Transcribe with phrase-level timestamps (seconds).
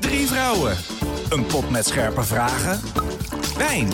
[0.00, 0.76] Drie vrouwen.
[1.30, 2.80] Een pot met scherpe vragen.
[3.56, 3.90] Wijn.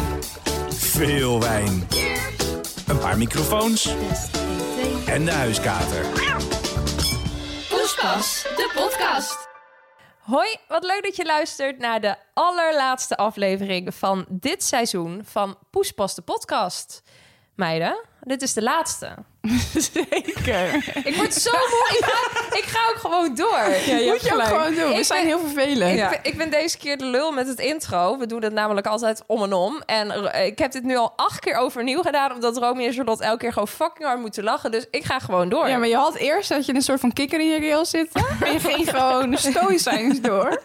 [0.69, 1.87] Veel wijn.
[2.87, 3.95] Een paar microfoons.
[5.07, 6.07] En de huiskater.
[7.69, 9.49] Poespas, de podcast.
[10.21, 16.15] Hoi, wat leuk dat je luistert naar de allerlaatste aflevering van dit seizoen van Poespas
[16.15, 17.03] de podcast.
[17.55, 19.15] Meiden, dit is de laatste.
[19.93, 20.75] Zeker.
[21.05, 21.99] Ik word zo moe.
[21.99, 23.59] Ik ga, ik ga ook gewoon door.
[23.87, 24.89] Ja, je Moet je ook gewoon doen.
[24.89, 25.99] We Ik zijn ben- heel vervelend.
[26.01, 28.19] Ik, ben, ik ben deze keer de lul met het intro.
[28.19, 29.83] We doen het namelijk altijd om en om.
[29.87, 32.33] En eh, ik heb dit nu al acht keer overnieuw gedaan...
[32.33, 34.71] omdat Romy en Charlotte elke keer gewoon fucking hard moeten lachen.
[34.71, 35.69] Dus ik ga gewoon door.
[35.69, 38.25] Ja, maar je had eerst dat je een soort van kikker in je keel zitten.
[38.45, 40.63] En je ging gewoon stoïcijns door.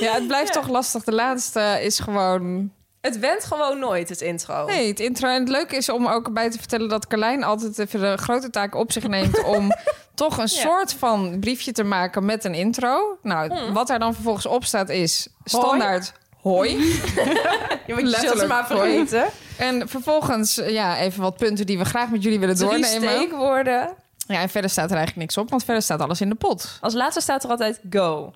[0.00, 1.04] Ja, het blijft toch lastig.
[1.04, 2.72] De laatste is gewoon...
[3.02, 4.66] Het went gewoon nooit, het intro.
[4.66, 5.28] Nee, het intro.
[5.28, 8.50] En het leuke is om ook bij te vertellen dat Carlijn altijd even de grote
[8.50, 9.72] taak op zich neemt om
[10.14, 13.18] toch een soort van briefje te maken met een intro.
[13.22, 16.68] Nou, wat daar dan vervolgens op staat is standaard hoi.
[17.86, 19.24] Je moet je maar vergeten.
[19.58, 23.10] En vervolgens, ja, even wat punten die we graag met jullie willen Drie doornemen.
[23.10, 23.94] steekwoorden.
[24.32, 26.78] Ja, en verder staat er eigenlijk niks op, want verder staat alles in de pot.
[26.80, 28.22] Als laatste staat er altijd go.
[28.26, 28.34] op.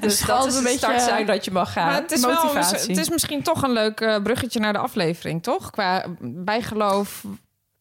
[0.00, 1.86] dus dat is een beetje- start zijn dat je mag gaan.
[1.86, 5.42] Maar het is, wel, het is misschien toch een leuk eh, bruggetje naar de aflevering,
[5.42, 5.70] toch?
[5.70, 7.22] Qua bijgeloof.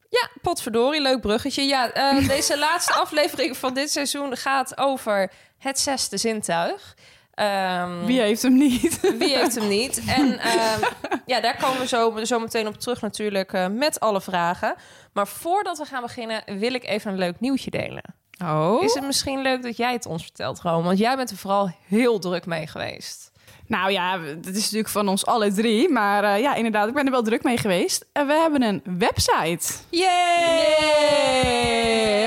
[0.09, 1.63] Ja, potverdorie, leuk bruggetje.
[1.63, 6.95] Ja, eh, deze laatste aflevering van dit seizoen gaat over het zesde zintuig.
[7.33, 8.99] Ehm, Wie heeft hem niet?
[9.17, 10.01] wie heeft hem niet?
[10.07, 10.81] En ehm,
[11.25, 14.75] ja, daar komen we zo, zo meteen op terug natuurlijk eh, met alle vragen.
[15.15, 18.03] Maar voordat we gaan beginnen wil ik even een leuk nieuwtje delen.
[18.43, 18.83] Oh.
[18.83, 20.83] Is het misschien leuk dat jij het ons vertelt, Rome?
[20.83, 23.31] Want jij bent er vooral heel druk mee geweest.
[23.67, 25.89] Nou ja, dat is natuurlijk van ons alle drie.
[25.89, 28.05] Maar eh, ja, inderdaad, ik ben er wel druk mee geweest.
[28.11, 29.73] En we hebben een website.
[29.89, 31.07] Yay!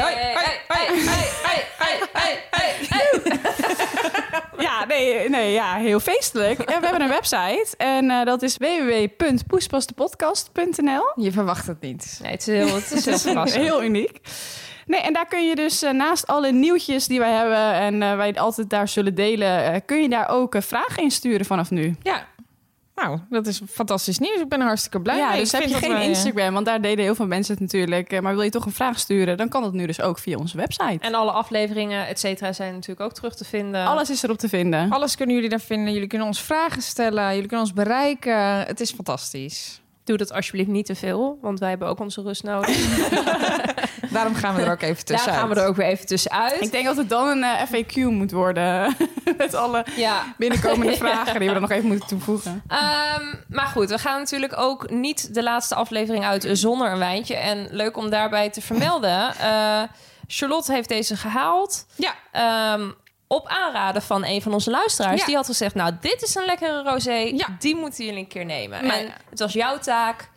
[0.00, 0.15] Hoi,
[0.69, 1.19] hoi, hoi.
[4.59, 6.59] Ja, nee, nee ja, heel feestelijk.
[6.59, 7.66] En we hebben een website.
[7.76, 11.12] En eh, dat is www.poespasdepodcast.nl.
[11.15, 12.19] Je verwacht het niet.
[12.22, 13.65] Nee, het is heel, het is heel verrassend.
[13.69, 14.21] Heel uniek.
[14.87, 18.16] Nee, en daar kun je dus eh, naast alle nieuwtjes die wij hebben en eh,
[18.16, 21.97] wij altijd daar zullen delen, kun je daar ook vragen insturen vanaf nu.
[22.03, 22.26] Ja.
[23.03, 24.41] Nou, dat is fantastisch nieuws.
[24.41, 25.41] Ik ben er hartstikke blij ja, mee.
[25.41, 28.12] dus Ik heb je geen wij, Instagram, want daar deden heel veel mensen het natuurlijk.
[28.12, 30.36] eh, maar wil je toch een vraag sturen, dan kan dat nu dus ook via
[30.36, 30.98] onze website.
[31.00, 33.87] En alle afleveringen, et cetera, zijn natuurlijk ook terug te vinden.
[33.87, 34.91] Alles is erop te vinden.
[34.91, 35.92] Alles kunnen jullie daar vinden.
[35.92, 37.25] Jullie kunnen ons vragen stellen.
[37.25, 38.66] Jullie kunnen ons bereiken.
[38.66, 39.81] Het is fantastisch.
[40.08, 42.76] Doe dat alsjeblieft niet te veel, want wij hebben ook onze rust nodig.
[44.10, 45.38] Daarom gaan we er ook even Daar tussenuit.
[45.41, 46.60] gaan we er ook weer even tussenuit.
[46.60, 48.96] Ik denk dat het dan een eh, FAQ moet worden.
[49.38, 50.34] Met alle Ja.
[50.38, 52.62] binnenkomende vragen die we er nog even moeten toevoegen.
[52.69, 57.34] Ehm, maar goed, we gaan natuurlijk ook niet de laatste aflevering uit zonder een wijntje.
[57.36, 59.34] En leuk om daarbij te vermelden.
[59.38, 59.82] eh,
[60.26, 61.86] Charlotte heeft deze gehaald.
[61.96, 62.14] Ja.
[62.32, 62.90] Ehm,
[63.28, 65.21] op aanraden van een van onze luisteraars.
[65.21, 65.27] Ja.
[65.27, 67.12] Die had gezegd, nou, dit is een lekkere rosé.
[67.12, 67.47] Ja.
[67.59, 68.81] Die moeten jullie een keer nemen.
[68.81, 70.31] En het was jouw taak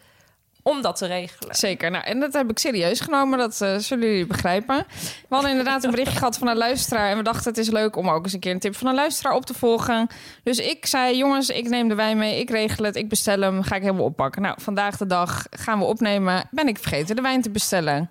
[0.64, 1.56] om dat te regelen.
[1.56, 1.92] Zeker.
[1.92, 3.38] Nou, en dat heb ik serieus genomen.
[3.40, 4.86] Dat eh, zullen jullie begrijpen.
[5.28, 7.10] We hadden inderdaad een berichtje gehad van een luisteraar.
[7.10, 8.96] En we dachten het is leuk om ook eens een keer een tip van een
[8.96, 10.08] luisteraar op te volgen.
[10.44, 12.40] Dus ik zei, jongens, ik neem de wijn mee.
[12.40, 12.96] Ik regel het.
[12.96, 13.64] Ik bestel hem.
[13.64, 14.42] Ga ik helemaal oppakken.
[14.42, 16.48] Nou, vandaag de dag gaan we opnemen.
[16.52, 18.10] Ben ik vergeten de wijn te bestellen.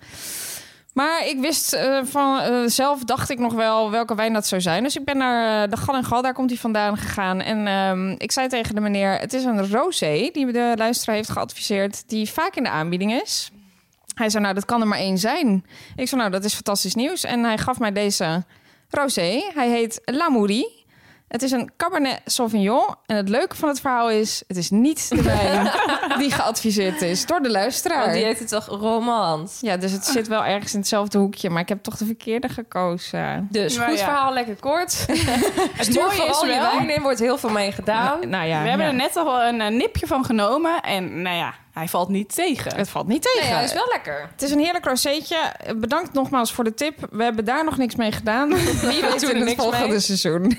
[1.01, 4.61] Maar ik wist eh, van eh, zelf, dacht ik nog wel welke wijn dat zou
[4.61, 4.83] zijn.
[4.83, 7.41] Dus ik ben naar eh, de Gal en Gal, daar komt hij vandaan gegaan.
[7.41, 11.31] En ehm, ik zei tegen de meneer, het is een rosé die de luisteraar heeft
[11.31, 12.09] geadviseerd...
[12.09, 13.51] die vaak in de aanbieding is.
[14.15, 15.65] Hij zei, nou, dat kan er maar één zijn.
[15.97, 17.25] Ik zei, nou, dat is fantastisch nieuws.
[17.25, 18.45] En hij gaf mij deze
[18.91, 19.43] rosé.
[19.55, 20.80] Hij heet L'Amourie.
[21.31, 22.95] Het is een Cabernet Sauvignon.
[23.07, 24.43] En het leuke van het verhaal is...
[24.47, 25.71] het is niet de wijn
[26.21, 28.01] die geadviseerd is door de luisteraar.
[28.01, 29.59] Want die heeft het toch romans.
[29.61, 31.51] Ja, dus het zit wel ergens in hetzelfde hoekje.
[31.51, 33.49] Maar ik heb toch de verkeerde gekozen.
[33.51, 34.05] Dus goed ja.
[34.05, 34.91] verhaal, lekker kort.
[35.79, 38.29] Stuur mooie vooral is je wel- wijn in, wordt heel veel mee gedaan.
[38.29, 38.93] Nou ja, We hebben ja.
[38.93, 40.81] er net al een eh, nipje van genomen.
[40.81, 42.77] En nou ja, hij valt niet tegen.
[42.77, 43.41] Het valt niet tegen.
[43.49, 44.29] Nee, hij is wel lekker.
[44.33, 45.37] Het is een heerlijk rozeetje.
[45.77, 47.07] Bedankt nogmaals voor de tip.
[47.11, 48.49] We hebben daar nog niks mee gedaan.
[48.55, 50.01] Wie weet in er het volgende mee.
[50.01, 50.59] seizoen.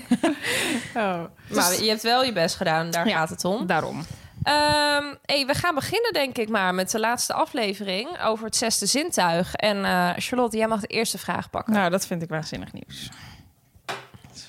[0.96, 1.20] Oh.
[1.48, 3.16] Maar je hebt wel je best gedaan, daar Ja.
[3.16, 3.66] gaat het om.
[3.66, 4.04] Daarom.
[4.42, 8.86] Ehm, hey, we gaan beginnen denk ik maar met de laatste aflevering over het zesde
[8.86, 9.54] zintuig.
[9.54, 11.72] En eh, Charlotte, jij mag de eerste vraag pakken.
[11.72, 13.08] Nou, dat vind ik waanzinnig nieuws.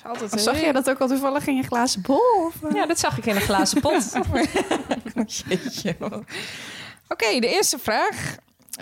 [0.04, 2.46] Altijd Of zag jij dat ook al toevallig in je glazen bol?
[2.46, 2.74] Of, eh?
[2.74, 4.12] Ja, dat zag ik in een glazen pot.
[5.48, 5.96] Jeetje.
[7.08, 8.36] Oké, de eerste vraag.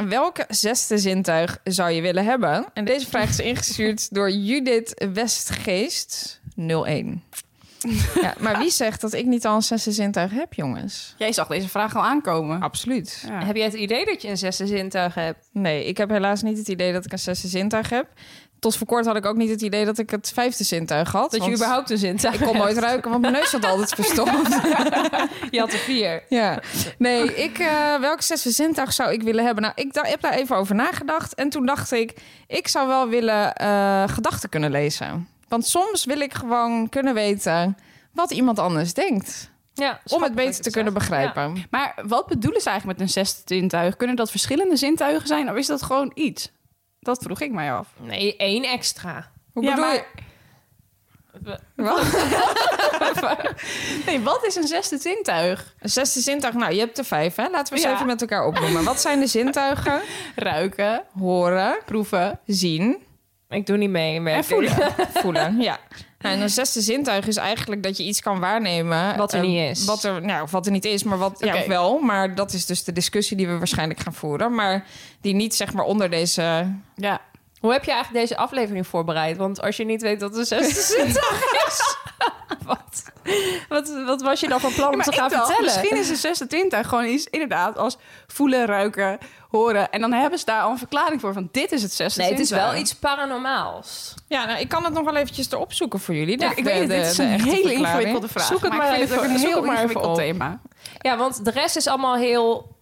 [0.08, 2.64] Welk zesde zintuig zou je willen hebben?
[2.72, 7.22] En deze vraag is ingestuurd door Judith Westgeest 01.
[8.20, 11.14] Ja, maar wie zegt dat ik niet al een zesde zintuig heb, jongens?
[11.18, 12.62] Jij zag deze vraag al aankomen.
[12.62, 13.24] Absoluut.
[13.26, 13.44] Ja.
[13.44, 15.48] Heb jij het idee dat je een zesde zintuig hebt?
[15.52, 18.06] Nee, ik heb helaas niet het idee dat ik een zesde zintuig heb.
[18.62, 21.30] Tot voor kort had ik ook niet het idee dat ik het vijfde zintuig had.
[21.30, 24.30] Dat je überhaupt een zintuig Ik kon nooit ruiken, want mijn neus zat altijd verstopt.
[25.50, 26.22] Je had er vier.
[26.28, 26.62] Ja,
[26.98, 29.62] nee, ik, eh welk zesde zintuig zou ik willen hebben?
[29.62, 31.34] Nou, ik heb daar even over nagedacht.
[31.34, 32.14] En toen dacht ik,
[32.46, 35.28] ik zou wel willen eh, gedachten kunnen lezen.
[35.48, 37.76] Want soms wil ik gewoon kunnen weten
[38.12, 39.50] wat iemand anders denkt.
[39.74, 41.64] Ja, Om het beter te kunnen begrijpen.
[41.70, 43.96] Maar wat bedoelen ze eigenlijk met een zesde zintuig?
[43.96, 46.50] Kunnen dat verschillende zintuigen zijn of is dat gewoon iets?
[47.02, 47.88] Dat vroeg ik mij af.
[48.00, 49.30] Nee, één extra.
[49.52, 50.04] Hoe Ja, bedoel maar- je?
[51.76, 52.02] Wat?
[54.06, 55.74] Nee, wat is een zesde zintuig?
[55.78, 57.48] Een zesde zintuig, nou, je hebt er vijf, hè?
[57.48, 57.94] Laten we ze Ja.
[57.94, 58.84] even met elkaar opnoemen.
[58.84, 60.00] Wat zijn de zintuigen?
[60.36, 63.02] Ruiken, Horen, proeven zien,
[63.48, 64.20] Ik doe niet mee.
[64.20, 64.94] merk en voelen.
[65.22, 65.60] voelen.
[65.60, 65.78] Ja.
[66.22, 69.16] Nou, en een zesde zintuig is eigenlijk dat je iets kan waarnemen.
[69.16, 69.84] Wat er eh, niet is.
[69.84, 71.68] Wat er, nou, of wat er niet is, maar wat ja, Oké.
[71.68, 71.98] wel.
[71.98, 74.54] Maar dat is dus de discussie die we waarschijnlijk gaan voeren.
[74.54, 74.86] Maar
[75.20, 76.72] die niet zeg maar onder deze.
[76.96, 77.20] Ja.
[77.62, 79.36] Hoe heb je eigenlijk deze aflevering voorbereid?
[79.36, 81.96] Want als je niet weet dat een zesde zintuig is...
[82.64, 83.02] wat,
[83.68, 85.64] wat, wat was je dan van plan om te gaan dacht, vertellen?
[85.74, 89.18] Misschien is een zesde zintuig gewoon iets inderdaad als voelen, ruiken,
[89.48, 89.90] horen.
[89.90, 92.30] En dan hebben ze daar al een verklaring voor van dit is het zesde Nee,
[92.30, 94.14] het is wel iets paranormaals.
[94.28, 96.40] Ja, nou, ik kan het nog wel eventjes erop zoeken voor jullie.
[96.40, 98.46] Ja, De- ik de- weet het, de- dit is de een hele ingewikkelde vraag.
[98.46, 100.24] Zoek het maar, maar, even, het ook een zoek heel het maar even ingewikkeld op.
[100.24, 100.60] thema.
[100.98, 102.76] Ja, want de rest is allemaal heel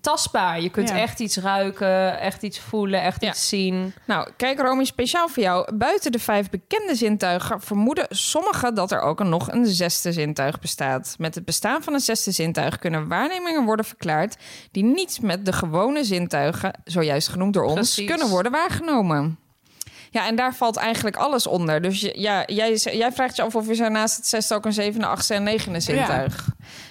[0.00, 0.60] tastbaar.
[0.60, 0.98] Je kunt Ja.
[0.98, 3.28] echt iets ruiken, echt iets voelen, echt Ja.
[3.30, 3.94] iets zien.
[4.06, 5.76] Nou, kijk Romy, speciaal voor jou.
[5.76, 11.14] Buiten de vijf bekende zintuigen vermoeden sommigen dat er ook nog een zesde zintuig bestaat.
[11.18, 14.36] Met het bestaan van een zesde zintuig kunnen waarnemingen worden verklaard
[14.70, 18.06] die niet met de gewone zintuigen, zojuist genoemd door ons, Precies.
[18.06, 19.38] kunnen worden waargenomen.
[20.10, 21.82] Ja, en daar valt eigenlijk alles onder.
[21.82, 24.64] Dus je- ja, jij, jij vraagt je af of is er naast het zesde ook
[24.64, 26.46] een zevende, achtste en negende zintuig.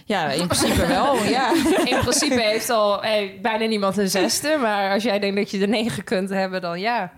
[0.05, 1.51] Ja, in principe wel, ja.
[1.85, 4.57] In principe heeft al hey, bijna niemand een zesde.
[4.61, 7.11] Maar als jij denkt dat je er negen kunt hebben, dan ja.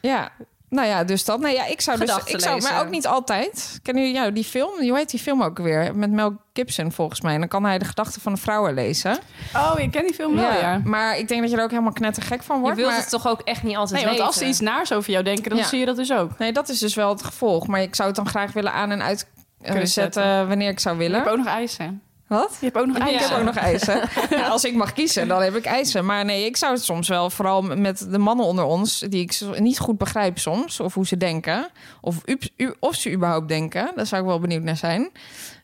[0.00, 0.30] Ja,
[0.70, 1.40] nou ja, dus dat.
[1.40, 3.78] Nee, ja, ik zou dus, Gedachten ik zou, maar ook niet altijd.
[3.82, 4.70] Jullie ja, die film?
[4.80, 5.96] Hoe heet die film ook weer?
[5.96, 7.32] Met Mel Gibson volgens mij.
[7.34, 9.18] En dan kan hij de gedachten van de vrouwen lezen.
[9.56, 10.80] Oh, je kent die film wel, ja.
[10.84, 12.76] Maar ik denk dat je er ook helemaal knettergek van Je wordt.
[12.76, 12.98] wilt maar...
[13.00, 14.54] het toch ook echt niet altijd Nee, want als ze weten?
[14.54, 15.64] iets naars over jou denken, dan Ja.
[15.64, 16.38] zie je dat dus ook.
[16.38, 17.66] Nee, dat is dus wel het gevolg.
[17.66, 19.26] Maar ik zou het dan graag willen aan en uit
[19.60, 20.48] eh, Kunnen zetten, zetten.
[20.48, 21.16] wanneer ik zou Je willen.
[21.18, 22.02] hebt ook nog eisen.
[22.28, 22.56] Wat?
[22.60, 23.06] Je hebt ook nog Ja.
[23.06, 23.30] Ik eisen.
[23.30, 24.00] heb ook nog eisen.
[24.38, 26.04] Ja, als ik mag kiezen, dan heb ik eisen.
[26.04, 29.40] Maar nee, ik zou het soms wel, vooral met de mannen onder ons, die ik
[29.58, 31.68] niet goed begrijp soms, of hoe ze denken,
[32.00, 33.90] of, u, u- of ze überhaupt denken.
[33.94, 35.10] Daar zou ik wel benieuwd naar zijn.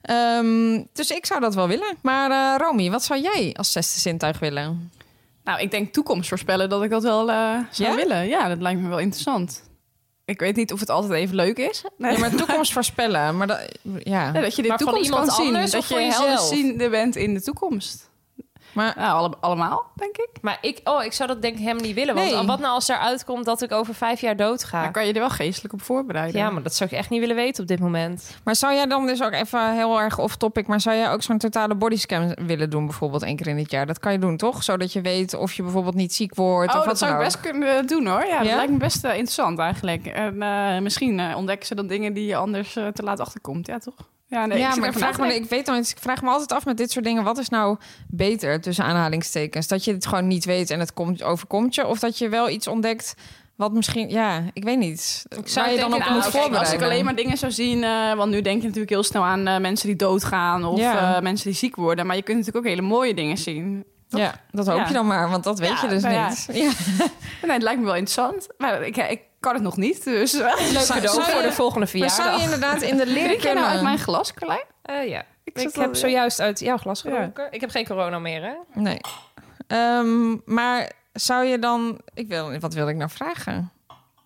[0.03, 1.97] Ehm, dus ik zou dat wel willen.
[2.03, 4.91] Maar eh Romy, wat zou jij als zesde zintuig willen?
[5.45, 7.95] Nou, ik denk toekomst voorspellen dat ik dat wel eh, zou Ja?
[7.97, 8.27] willen.
[8.29, 9.63] Ja, dat lijkt me wel interessant.
[10.25, 11.85] Ik weet niet of het altijd even leuk is.
[11.97, 12.11] Nee.
[12.11, 13.37] Nee, maar toekomst voorspellen.
[13.37, 14.31] Maar dat, ja.
[14.35, 15.47] Ja, dat je de Maar van toekomst kan zien.
[15.47, 16.25] anders Dat je voor jezelf?
[16.27, 18.11] helderziende bent in de toekomst.
[18.75, 20.29] Maar Nou, alle- allemaal, denk ik.
[20.41, 22.15] Maar ik, oh, ik zou dat denk ik helemaal niet willen.
[22.15, 22.47] Want Nee.
[22.47, 24.83] wat nou als er uitkomt dat ik over vijf jaar dood ga?
[24.83, 26.41] Dan kan je er wel geestelijk op voorbereiden.
[26.41, 28.37] Ja, maar dat zou ik echt niet willen weten op dit moment.
[28.45, 30.67] Maar zou jij dan dus ook even heel erg off-topic...
[30.67, 32.87] maar zou jij ook zo'n totale bodyscan willen doen...
[32.87, 33.87] bijvoorbeeld één keer in het jaar?
[33.87, 34.63] Dat kan je doen, toch?
[34.63, 37.19] Zodat je weet of je bijvoorbeeld niet ziek wordt Oh, of dat wat zou ik
[37.19, 37.43] best ook.
[37.43, 38.25] kunnen doen hoor.
[38.27, 40.07] Ja, dat lijkt me best eh, interessant eigenlijk.
[40.07, 43.67] En eh, misschien eh, ontdekken ze dan dingen die je anders te laat achterkomt.
[43.67, 43.95] Ja, toch?
[44.35, 46.65] Ja, nee, ja, maar ik, vraag me, ik weet dan, ik vraag me altijd af
[46.65, 47.25] met dit soort dingen...
[47.25, 47.77] wat is nou
[48.09, 49.67] beter, tussen aanhalingstekens?
[49.69, 51.87] Dat je het gewoon niet weet en het komt, overkomt je...
[51.87, 53.15] of dat je wel iets ontdekt
[53.57, 54.09] wat misschien...
[54.09, 55.25] Ja, ik weet niet.
[55.45, 56.59] zou Waar je dan denk op ik moet aan- Kijk, voorbereiden.
[56.59, 59.25] als ik alleen maar dingen zou zien, eh, want nu denk je natuurlijk heel snel
[59.25, 61.17] aan eh, mensen die doodgaan of Ja.
[61.17, 63.85] eh, mensen die ziek worden, maar je kunt natuurlijk ook hele mooie dingen zien.
[64.09, 64.87] Ja, dat hoop Ja.
[64.87, 66.29] je dan maar, want dat weet Ja, je dus nou ja.
[66.29, 66.49] niet.
[66.53, 66.71] Ja.
[67.43, 70.33] Nee, het lijkt me wel interessant, maar ik, ik kan het nog niet, dus.
[70.33, 72.37] Leuk Zou- cadeau voor de volgende Maar zou verjaardag.
[72.37, 73.55] je inderdaad in de jij leerkunde...
[73.61, 74.65] nou uit mijn glas, Carlijn?
[74.83, 75.25] Eh, ja.
[75.45, 77.11] Ik, heb zojuist uit jouw glas Ja.
[77.11, 77.49] gedronken.
[77.51, 78.55] Ik heb geen corona meer, hè?
[78.81, 79.01] Nee.
[79.67, 82.01] Ehm, maar zou je dan...
[82.15, 83.73] Ik wil, wat wil ik nou vragen?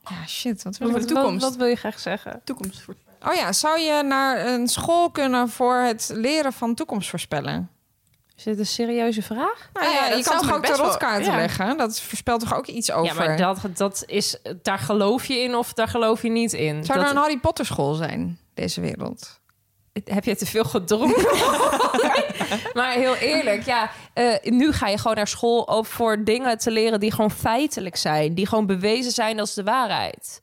[0.04, 0.62] Ja, shit.
[0.62, 1.08] Wat wil Over ik...
[1.08, 1.40] de toekomst.
[1.40, 2.40] Wat, wat wil je graag zeggen?
[2.44, 2.84] Toekomst.
[3.26, 7.70] Oh ja, zou je naar een school kunnen voor het leren van toekomst voorspellen?
[8.38, 9.70] Is dit een serieuze vraag?
[9.72, 11.36] Nou Ja, ja, ja, dat je kan zou toch ook wel- ja.
[11.36, 11.76] leggen?
[11.76, 13.14] Dat voorspelt toch ook iets over?
[13.22, 14.36] Ja, maar dat, dat is...
[14.62, 16.84] Daar geloof je in of daar geloof je niet in?
[16.84, 19.40] Zou dat, er een Harry Potter school zijn, deze wereld?
[20.04, 21.22] heb je te veel gedronken?
[22.74, 26.70] maar heel eerlijk, ja, eh, nu ga je gewoon naar school ook voor dingen te
[26.70, 30.40] leren die gewoon feitelijk zijn, die gewoon bewezen zijn als de waarheid.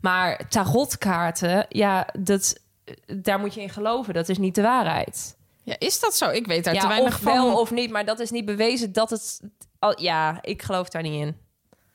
[0.00, 2.58] Maar tarotkaarten, ja, dat,
[3.06, 4.14] daar moet je in geloven.
[4.14, 5.36] Dat is niet de waarheid.
[5.66, 6.30] Ja, is dat zo?
[6.30, 7.32] Ik weet daar te weinig of van.
[7.32, 9.40] wel of niet, maar dat is niet bewezen dat het.
[9.78, 11.36] al- ja, ik geloof daar niet in.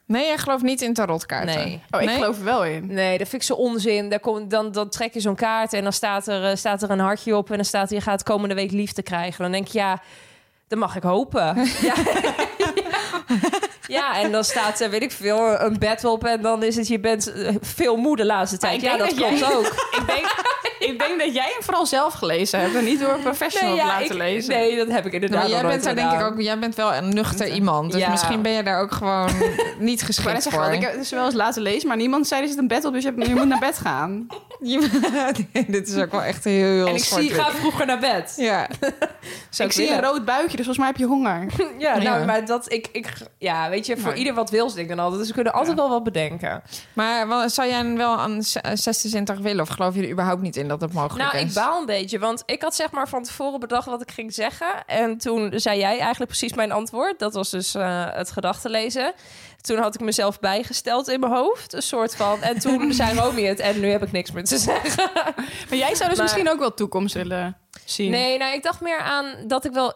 [0.05, 1.55] Nee, jij gelooft niet in tarotkaarten?
[1.55, 1.81] Nee.
[1.91, 2.15] Oh, ik Nee?
[2.17, 2.85] geloof er wel in.
[2.93, 4.09] Nee, dat vind ik zo onzin.
[4.09, 6.89] Daar komt, dan, dan trek je zo'n kaart en dan staat er, eh, staat er
[6.89, 7.49] een hartje op...
[7.49, 9.41] en dan staat er, je gaat komende week liefde krijgen.
[9.43, 10.01] Dan denk je, ja,
[10.67, 11.39] dat mag ik hopen.
[11.81, 11.93] ja.
[12.57, 12.71] ja,
[13.99, 16.25] en dan staat er, weet ik veel, een bed op...
[16.25, 18.75] en dan is het, je bent eh, veel moe de laatste tijd.
[18.75, 19.65] ik Ja, denk dat dat klopt jij- ook.
[20.01, 20.25] Ik denk,
[20.91, 23.85] ik denk dat jij hem vooral zelf gelezen hebt en niet door een professional ja,
[23.85, 24.53] laten ik- lezen.
[24.53, 26.93] Nee, dat heb ik inderdaad Nou, jij bent daar denk ik ook, jij bent wel
[26.93, 27.91] een nuchter iemand.
[27.91, 28.09] Dus Ja.
[28.09, 29.29] misschien ben je daar ook gewoon
[29.79, 30.71] niet geschikt voor.
[30.71, 32.85] ik heb het dus wel eens laten lezen, maar niemand zei er zit een bed
[32.85, 34.27] op, dus je, hebt- je moet naar bed gaan.
[35.53, 38.33] Nee, dit is ook wel echt heel En ik zie, ga vroeger naar bed.
[38.37, 38.67] Ja,
[39.57, 41.45] ik zie een rood buikje, dus volgens mij heb je honger.
[41.77, 42.25] Ja, nou, Ja.
[42.25, 43.07] maar dat ik, ik,
[43.37, 45.19] ja, weet je, voor Maar- ieder wat wils denk ik dan altijd.
[45.19, 46.63] Dus we kunnen altijd wel wat bedenken.
[46.93, 49.61] maar wel- zou jij wel aan z- een zesde zintuig willen?
[49.61, 51.49] Of geloof je er überhaupt niet in dat het mogelijk Nou, is?
[51.49, 54.33] ik baal een beetje, want ik had zeg maar van tevoren bedacht wat ik ging
[54.33, 54.85] zeggen.
[54.85, 57.19] En toen zei jij eigenlijk precies mijn antwoord.
[57.19, 59.13] Dat was dus eh, het gedachtenlezen.
[59.61, 62.41] Toen had ik mezelf bijgesteld in mijn hoofd, een soort van.
[62.41, 65.09] En toen zei Romy het en nu heb ik niks meer te zeggen.
[65.69, 68.11] Maar jij zou dus Maar- misschien ook wel toekomst willen zien.
[68.11, 69.93] Nee, nou, ik dacht meer aan dat ik wel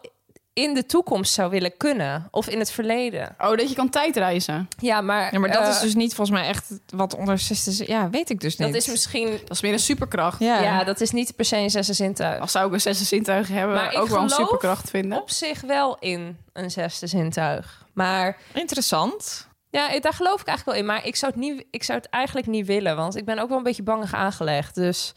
[0.56, 2.28] in de toekomst zou willen kunnen.
[2.30, 3.34] Of in het verleden.
[3.38, 4.68] Oh, dat je kan tijdreizen.
[4.78, 7.84] Ja, maar, Ja, maar dat eh, is dus niet volgens mij echt wat onder zesde...
[7.86, 8.68] Ja, weet ik dus niet.
[8.72, 9.30] Dat is misschien...
[9.30, 10.40] Dat is meer een superkracht.
[10.40, 10.60] Ja.
[10.62, 12.40] Ja, dat is niet per se een zesde zintuig.
[12.40, 15.18] Als zou ik een zesde zintuig hebben, Maar ik ook wel een superkracht vinden.
[15.18, 17.84] Op zich wel in een zesde zintuig.
[17.92, 19.48] Maar Interessant.
[19.70, 20.94] Ja, ik- daar geloof ik eigenlijk wel in.
[20.94, 22.96] Maar ik zou, het niet, ik zou het eigenlijk niet willen.
[22.96, 24.74] Want ik ben ook wel een beetje bangig aangelegd.
[24.74, 25.12] Dus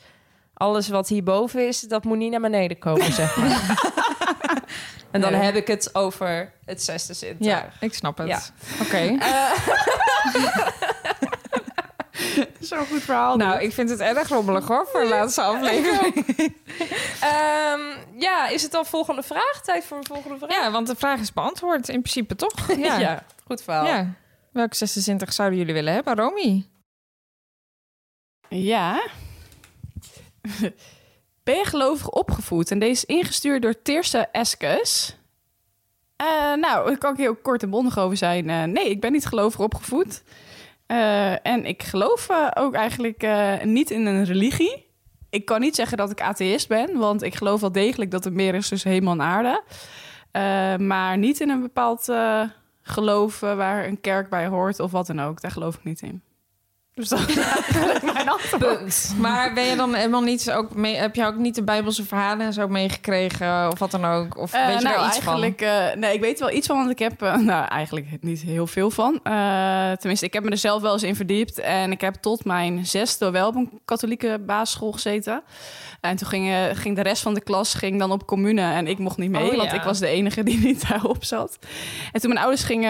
[0.53, 3.91] alles wat hierboven is, dat moet niet naar beneden komen, zeg maar.
[5.11, 5.41] en dan Nee.
[5.41, 7.63] heb ik het over het zesde zintuig.
[7.63, 8.27] Ja, ik snap het.
[8.27, 8.41] Ja.
[8.81, 9.17] Oké.
[12.59, 13.37] Zo'n goed verhaal.
[13.37, 16.15] Nou, ik vind het erg rommelig hoor, voor de laatste aflevering.
[17.21, 17.81] Ehm,
[18.17, 19.61] ja, is het dan volgende vraag?
[19.63, 20.51] Tijd voor een volgende vraag?
[20.51, 22.75] Ja, want de vraag is beantwoord in principe, toch?
[22.77, 22.99] Ja.
[22.99, 23.85] Ja, goed verhaal.
[23.85, 24.13] Ja.
[24.51, 26.65] Welke zesde zintuig zouden jullie willen hebben, Romy?
[28.49, 29.01] Ja.
[31.49, 32.71] Ben je gelovig opgevoed?
[32.71, 35.17] En deze is ingestuurd door Teerse Eskes.
[36.15, 38.49] Eh, nou, daar kan ik heel kort en bondig over zijn.
[38.49, 40.23] Eh, nee, ik ben niet gelovig opgevoed.
[40.85, 43.27] Eh, en ik geloof ook eigenlijk
[43.63, 44.85] niet in een religie.
[45.29, 48.33] Ik kan niet zeggen dat ik atheïst ben, want ik geloof wel degelijk dat er
[48.33, 49.63] meer is tussen hemel en aarde.
[50.83, 52.13] Maar niet in een bepaald
[52.81, 55.41] geloof waar een kerk bij hoort of wat dan ook.
[55.41, 56.21] Daar geloof ik niet in.
[56.99, 59.11] Dus dat is eigenlijk mijn antwoord.
[59.17, 62.45] Maar ben je dan helemaal niet ook mee, heb je ook niet de Bijbelse verhalen
[62.45, 64.37] en zo meegekregen of wat dan ook?
[64.37, 65.27] Of Eh, weet je nou, daar iets van?
[65.33, 67.21] eigenlijk, eh, nee, ik weet wel iets van, want ik heb...
[67.21, 69.19] eh, nou, eigenlijk niet heel veel van.
[69.99, 71.59] Tenminste, ik heb me er zelf wel eens in verdiept.
[71.59, 75.41] En ik heb tot mijn zesde wel op een katholieke basisschool gezeten.
[76.01, 78.61] En toen ging, ging de rest van de klas ging dan op commune.
[78.61, 79.77] En ik mocht niet mee, Oh, want ja.
[79.77, 81.59] ik was de enige die niet daarop zat.
[82.11, 82.89] En toen mijn ouders gingen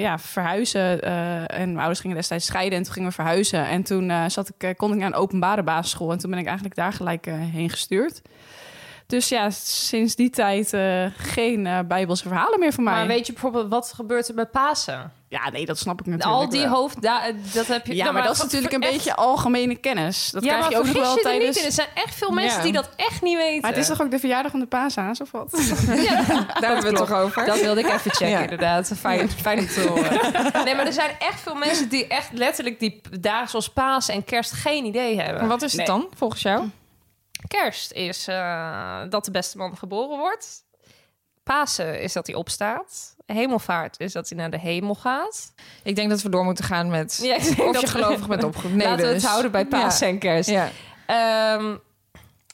[0.00, 1.02] ja, verhuizen...
[1.48, 3.39] en mijn ouders gingen destijds scheiden en toen gingen we verhuizen.
[3.48, 6.12] En toen eh, zat ik, eh, kon ik naar een openbare basisschool.
[6.12, 8.22] En toen ben ik eigenlijk daar gelijk eh, heen gestuurd.
[9.06, 10.76] Dus ja, sinds die tijd
[11.16, 12.94] geen bijbelse verhalen meer van mij.
[12.94, 15.12] Maar weet je bijvoorbeeld wat gebeurt er met Pasen?
[15.30, 16.70] Ja, nee, dat snap ik natuurlijk Al die wel.
[16.70, 17.94] hoofd, da- dat heb je.
[17.94, 20.30] Ja, Nou, maar dat is natuurlijk een echt- beetje algemene kennis.
[20.30, 21.46] Dat ja, krijg maar je ook nog wel je er tijdens...
[21.48, 21.64] niet in.
[21.64, 22.62] Er zijn echt veel mensen Ja.
[22.62, 23.60] die dat echt niet weten.
[23.60, 25.50] Maar het is toch ook de verjaardag van de paashaas, of wat?
[25.50, 25.66] Daar
[26.60, 27.44] hebben we het toch over?
[27.46, 28.40] Dat wilde ik even checken, Ja.
[28.40, 28.92] inderdaad.
[28.98, 30.20] Fijn, fijn om te horen.
[30.64, 34.24] Nee, maar er zijn echt veel mensen die echt letterlijk die dagen zoals Pasen en
[34.24, 35.40] Kerst geen idee hebben.
[35.40, 36.68] Maar wat is het dan, volgens jou?
[37.48, 40.64] Kerst is eh, dat de beste man geboren wordt.
[41.42, 43.14] Pasen is dat hij opstaat.
[43.32, 45.52] Hemelvaart is dat hij naar de hemel gaat.
[45.82, 48.28] Ik denk dat we door moeten gaan met Ja, ik denk of dat je gelovig
[48.28, 48.74] bent opgevoed.
[48.74, 49.22] Nee, Laten we dus.
[49.22, 50.50] het houden bij Pasen en Kerst.
[50.50, 50.70] Ja.
[51.06, 51.74] Ehm,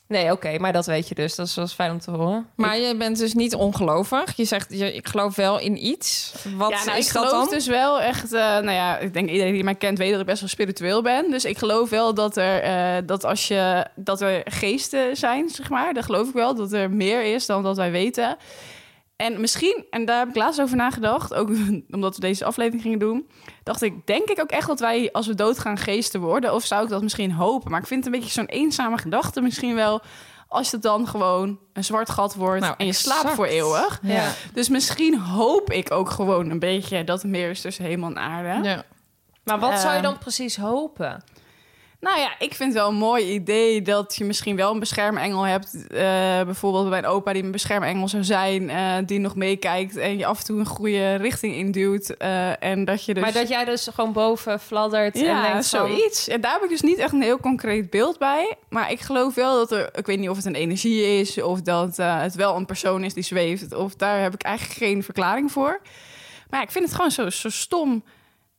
[0.08, 1.34] nee, oké, maar dat weet je dus.
[1.34, 2.46] Dat is, is fijn om te horen.
[2.54, 4.36] Maar je bent dus niet ongelovig.
[4.36, 6.32] Je zegt, je, ik geloof wel in iets.
[6.56, 7.54] Wat ja, nou, is ik dat geloof dan?
[7.54, 8.32] dus wel echt...
[8.32, 11.02] eh, nou ja, ik denk iedereen die mij kent weet dat ik best wel spiritueel
[11.02, 11.30] ben.
[11.30, 15.70] Dus ik geloof wel dat er, eh, dat als je, dat er geesten zijn, zeg
[15.70, 15.94] maar.
[15.94, 18.36] Dat geloof ik wel, dat er meer is dan dat wij weten.
[19.16, 21.48] En misschien, en daar heb ik laatst over nagedacht, ook
[21.90, 23.28] omdat we deze aflevering gingen doen,
[23.62, 26.54] dacht ik, denk ik ook echt dat wij als we doodgaan geesten worden?
[26.54, 27.70] Of zou ik dat misschien hopen?
[27.70, 30.00] Maar ik vind het een beetje zo'n eenzame gedachte misschien wel,
[30.48, 33.98] als het dan gewoon een zwart gat wordt Nou, en je slaapt voor eeuwig.
[34.02, 34.30] Ja.
[34.52, 38.18] Dus misschien hoop ik ook gewoon een beetje dat er meer is tussen hemel en
[38.18, 38.68] aarde.
[38.68, 38.84] Ja.
[39.44, 40.02] Maar wat zou je Ehm.
[40.02, 41.24] dan precies hopen?
[42.00, 45.42] Nou ja, ik vind het wel een mooi idee dat je misschien wel een beschermengel
[45.42, 45.86] hebt.
[45.88, 45.98] Eh,
[46.42, 50.26] bijvoorbeeld bij mijn opa die een beschermengel zou zijn, eh, die nog meekijkt en je
[50.26, 52.16] af en toe een goede richting induwt.
[52.16, 53.22] eh, en dat je dus...
[53.22, 55.62] Maar dat jij dus gewoon boven fladdert en denkt van...
[55.62, 56.28] zoiets.
[56.28, 58.56] En daar heb ik dus niet echt een heel concreet beeld bij.
[58.68, 59.88] Maar ik geloof wel dat er...
[59.98, 61.42] Ik weet niet of het een energie is...
[61.42, 63.74] of dat het wel een persoon is die zweeft.
[63.74, 65.80] Of daar heb ik eigenlijk geen verklaring voor.
[66.50, 68.04] Maar ja, ik vind het gewoon zo, zo stom...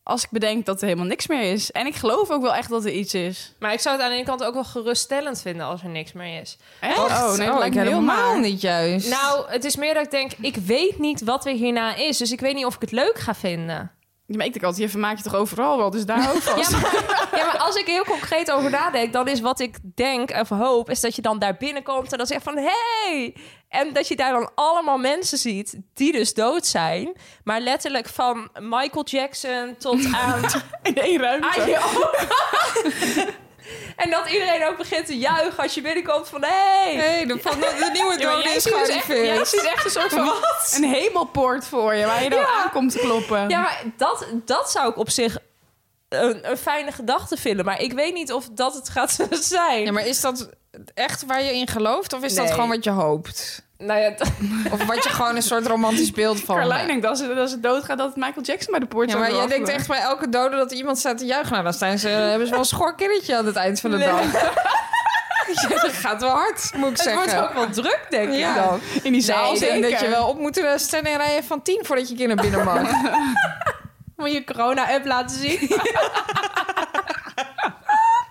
[0.07, 1.71] als ik bedenk dat er helemaal niks meer is.
[1.71, 3.53] En ik geloof ook wel echt dat er iets is.
[3.59, 6.13] Maar ik zou het aan de ene kant ook wel geruststellend vinden als er niks
[6.13, 6.57] meer is.
[6.79, 6.97] Echt?
[6.97, 9.09] Oh, nee, lijkt me heel helemaal niet juist.
[9.09, 12.17] Nou, het is meer dat ik denk, ik weet niet wat er hierna is.
[12.17, 13.91] Dus ik weet niet of ik het leuk ga vinden.
[14.27, 16.71] Maar ik denk altijd, je vermaakt je toch overal wel, dus daar ook vast.
[16.71, 20.31] Ja maar, ja, maar als ik heel concreet over nadenk, dan is wat ik denk
[20.31, 23.35] of hoop, is dat je dan daar binnenkomt en dan zegt van hey!
[23.69, 27.13] En dat je daar dan allemaal mensen ziet die dus dood zijn.
[27.43, 30.41] Maar letterlijk van Michael Jackson tot aan
[30.83, 31.79] In één ruimte.
[33.69, 33.75] aan.
[34.05, 36.95] En dat iedereen ook begint te juichen als je binnenkomt van hey!
[36.95, 39.91] Nee, de, van de, nieuwe dode jij is ziet dus echt, jij ziet echt een
[39.91, 40.33] soort van
[40.75, 42.63] een hemelpoort voor je, waar je dan Ja.
[42.63, 43.49] aankomt te kloppen.
[43.49, 45.37] Ja, maar dat, dat zou ik op zich
[46.09, 47.65] een, een fijne gedachte vinden.
[47.65, 49.83] Maar ik weet niet of dat het gaat zijn.
[49.83, 50.49] Ja, maar is dat
[50.93, 52.13] echt waar je in gelooft?
[52.13, 53.65] Of is dat gewoon wat je hoopt?
[53.77, 54.13] Nou ja,
[54.73, 56.55] Of wat je gewoon een soort romantisch beeld van...
[56.55, 59.33] Carlijn denkt dat ze, dat ze doodgaat dat Michael Jackson bij de poort Ja, maar
[59.33, 61.51] jij denkt echt bij elke dode dat er iemand staat te juichen.
[61.51, 64.21] Nou, dan staan ze, hebben ze wel een schorkerretje aan het eind van de dag.
[65.61, 67.23] Ja, dat gaat wel hard, moet ik het zeggen.
[67.23, 68.49] wordt ook wel druk, denk Ja.
[68.49, 68.79] ik dan.
[69.03, 69.91] in die zaal ik denk zeker.
[69.91, 72.63] dat je wel op moet eh, stellen in rijen van tien voordat je naar binnen
[72.63, 72.81] mag.
[74.15, 75.59] Moet je corona-app laten zien?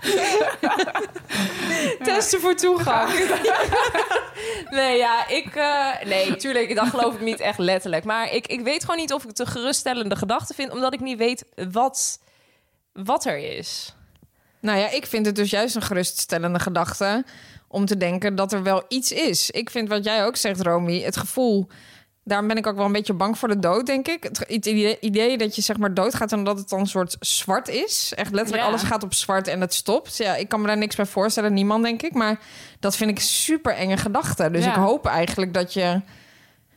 [2.04, 3.10] Testen voor toegang.
[4.70, 5.54] nee, ja, ik...
[5.54, 8.04] eh, nee, tuurlijk, dat geloof ik niet echt letterlijk.
[8.04, 10.72] Maar ik, ik weet gewoon niet of ik het een geruststellende gedachte vind...
[10.72, 12.20] omdat ik niet weet wat,
[12.92, 13.94] wat er is.
[14.60, 17.24] Nou ja, ik vind het dus juist een geruststellende gedachte
[17.68, 19.50] om te denken dat er wel iets is.
[19.50, 21.68] Ik vind wat jij ook zegt, Romy, het gevoel.
[22.28, 24.22] Daarom ben ik ook wel een beetje bang voor de dood, denk ik.
[24.22, 27.68] Het idee, idee dat je zeg maar doodgaat en dat het dan een soort zwart
[27.68, 28.12] is.
[28.16, 28.68] Echt letterlijk, Ja.
[28.68, 30.16] alles gaat op zwart en het stopt.
[30.16, 32.12] Ja, ik kan me daar niks bij voorstellen, niemand denk ik.
[32.14, 32.38] Maar
[32.80, 34.50] dat vind ik super enge gedachte.
[34.50, 34.70] Dus Ja.
[34.70, 36.00] ik hoop eigenlijk dat je,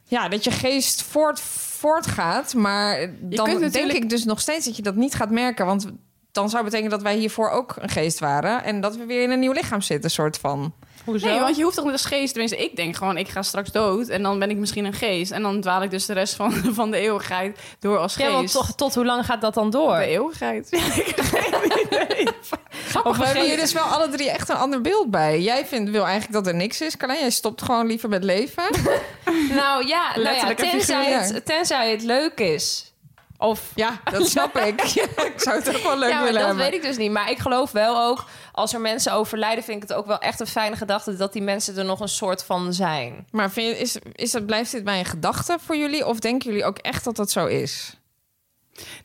[0.03, 2.53] ja, dat je geest voort, voortgaat.
[2.53, 5.65] Maar dan denk ik dus nog steeds dat je dat niet gaat merken.
[5.65, 5.87] Want
[6.31, 8.63] dan zou betekenen dat wij hiervoor ook een geest waren.
[8.63, 10.73] En dat we weer in een nieuw lichaam zitten, soort van.
[11.05, 11.27] Hoezo?
[11.27, 12.31] Nee, want je hoeft toch niet als geest...
[12.33, 14.07] Tenminste, ik denk gewoon, ik ga straks dood...
[14.07, 15.31] en dan ben ik misschien een geest.
[15.31, 18.27] En dan dwaal ik dus de rest van, van de eeuwigheid door als geest.
[18.27, 19.97] Ja, want toch, tot hoe lang gaat dat dan door?
[19.97, 20.67] De eeuwigheid.
[20.79, 22.27] Ja, ik heb geen idee.
[23.03, 25.41] Of hebben dus wel alle drie echt een ander beeld bij.
[25.41, 26.97] Jij vindt, wil eigenlijk dat er niks is.
[26.97, 28.63] Carlijn, jij stopt gewoon liever met leven.
[29.49, 32.88] Nou ja, nou ja tenzij, het, tenzij het leuk is.
[33.41, 34.81] Of Ja, dat snap ik.
[35.33, 36.65] Ik zou het ook wel leuk ja, maar willen dat hebben.
[36.65, 37.11] weet ik dus niet.
[37.11, 40.39] Maar ik geloof wel ook, als er mensen overlijden, vind ik het ook wel echt
[40.39, 43.27] een fijne gedachte dat die mensen er nog een soort van zijn.
[43.31, 46.05] Maar vind je, is, is dat, blijft dit bij een gedachte voor jullie?
[46.05, 47.98] Of denken jullie ook echt dat dat zo is?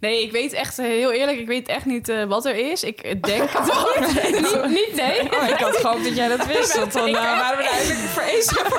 [0.01, 2.83] Nee, ik weet echt, eh, heel eerlijk, ik weet echt niet eh, wat er is.
[2.83, 3.87] Ik eh, denk het wel.
[4.01, 5.21] niet, niet, nee.
[5.41, 6.77] Oh, ik had gehoopt dat jij dat wist.
[6.79, 8.23] Want dan waren we eigenlijk voor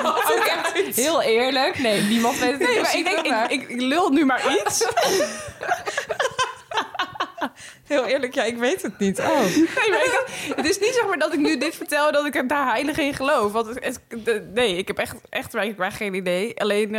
[0.36, 1.78] Ook echt heel eerlijk.
[1.78, 4.24] Nee, niemand weet het Nee, maar ik principe, denk, maar- ik, ik, ik lul nu
[4.24, 4.86] maar iets.
[7.86, 9.18] Heel eerlijk, ja, ik weet het niet.
[9.18, 9.40] Oh.
[9.44, 10.22] Nee, maar ik,
[10.56, 12.98] het is niet zeg maar dat ik nu dit vertel dat ik er daar heilig
[12.98, 13.52] in geloof.
[13.52, 15.52] Want het, het- de- nee, ik heb echt, echt
[15.92, 16.60] geen idee.
[16.60, 16.94] Alleen,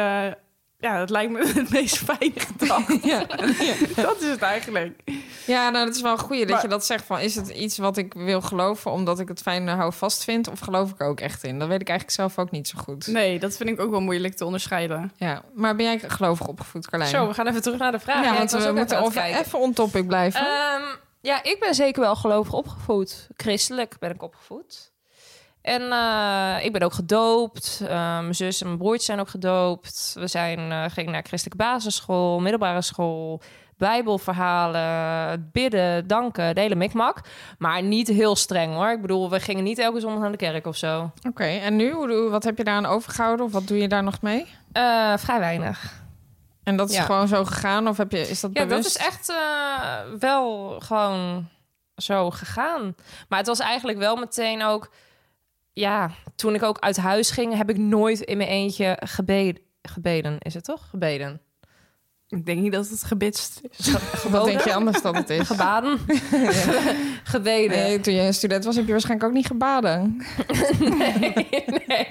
[0.79, 2.99] ja, het lijkt me het meest fijne gedachte.
[3.07, 3.25] Ja.
[3.95, 5.01] Dat is het eigenlijk.
[5.45, 7.05] Ja, nou, dat is wel een goeie dat je dat zegt.
[7.05, 10.47] Van, is het iets wat ik wil geloven omdat ik het fijn hou vast vind?
[10.47, 11.59] Of geloof ik er ook echt in?
[11.59, 13.07] Dat weet ik eigenlijk zelf ook niet zo goed.
[13.07, 15.11] Nee, dat vind ik ook wel moeilijk te onderscheiden.
[15.15, 17.11] Ja, maar ben jij gelovig opgevoed, Carlijn?
[17.11, 18.23] Zo, we gaan even terug naar de vraag.
[18.23, 20.39] ja, want we moeten even even on topic blijven.
[20.39, 20.83] Ehm,
[21.21, 23.27] ja, ik ben zeker wel gelovig opgevoed.
[23.35, 24.91] Christelijk ben ik opgevoed.
[25.67, 27.81] En eh, ik ben ook gedoopt.
[27.83, 30.15] Eh, mijn zus en mijn broertje zijn ook gedoopt.
[30.19, 33.41] We zijn, eh, gingen naar christelijke basisschool, middelbare school,
[33.77, 37.21] bijbelverhalen, bidden, danken, de hele mikmak.
[37.57, 38.89] Maar niet heel streng hoor.
[38.91, 41.11] Ik bedoel, we gingen niet elke zondag naar de kerk of zo.
[41.27, 41.95] Oké, en nu?
[42.29, 43.45] Wat heb je daaraan overgehouden?
[43.45, 44.45] Of wat doe je daar nog mee?
[45.17, 45.93] Vrij weinig.
[46.63, 47.03] En dat is Ja.
[47.03, 47.87] gewoon zo gegaan?
[47.87, 48.83] Of heb je, is dat Ja, bewust?
[48.83, 49.33] dat is echt
[50.19, 51.47] wel gewoon
[51.95, 52.95] zo gegaan.
[53.29, 54.89] Maar het was eigenlijk wel meteen ook...
[55.77, 57.55] Ja, toen ik ook uit huis ging...
[57.55, 59.61] heb ik nooit in mijn eentje gebeden.
[59.81, 60.89] Gebeden, is het toch?
[60.89, 61.41] Gebeden.
[62.27, 63.95] Ik denk niet dat het gebitst is.
[64.29, 65.47] Wat denk je anders dat het is?
[65.47, 65.99] Gebaden.
[67.23, 67.77] Gebeden.
[67.77, 70.25] Nee, toen je een student was, heb je waarschijnlijk ook niet gebaden.
[70.79, 72.07] nee, nee.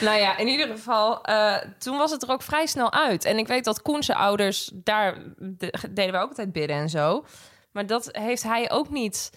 [0.00, 3.24] Nou ja, in ieder geval, eh, toen was het er ook vrij snel uit.
[3.24, 6.88] En ik weet dat Koen zijn ouders, daar de- deden we ook altijd bidden en
[6.88, 7.24] zo.
[7.72, 9.30] Maar dat heeft hij ook niet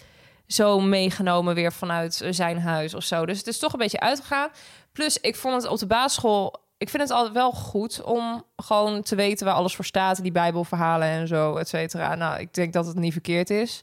[0.46, 3.26] zo meegenomen weer vanuit eh, zijn huis of zo.
[3.26, 4.48] Dus het is toch een beetje uitgegaan.
[4.92, 6.62] Plus, ik vond het op de basisschool...
[6.78, 10.22] Ik vind het altijd wel goed om gewoon te weten waar alles voor staat.
[10.22, 12.14] Die bijbelverhalen en zo, et cetera.
[12.14, 13.82] Nou, ik denk dat het niet verkeerd is.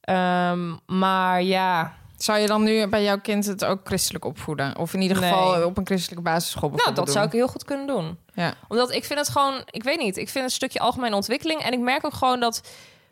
[0.00, 4.78] Ehm, maar ja, Zou je dan nu bij jouw kind het ook christelijk opvoeden?
[4.78, 5.30] Of in ieder Nee.
[5.30, 8.18] geval op een christelijke basisschool nou, dat zou ik heel goed kunnen doen.
[8.34, 8.54] Ja.
[8.68, 11.60] Omdat ik vind het gewoon, ik weet niet, ik vind het een stukje algemene ontwikkeling.
[11.60, 12.62] En ik merk ook gewoon dat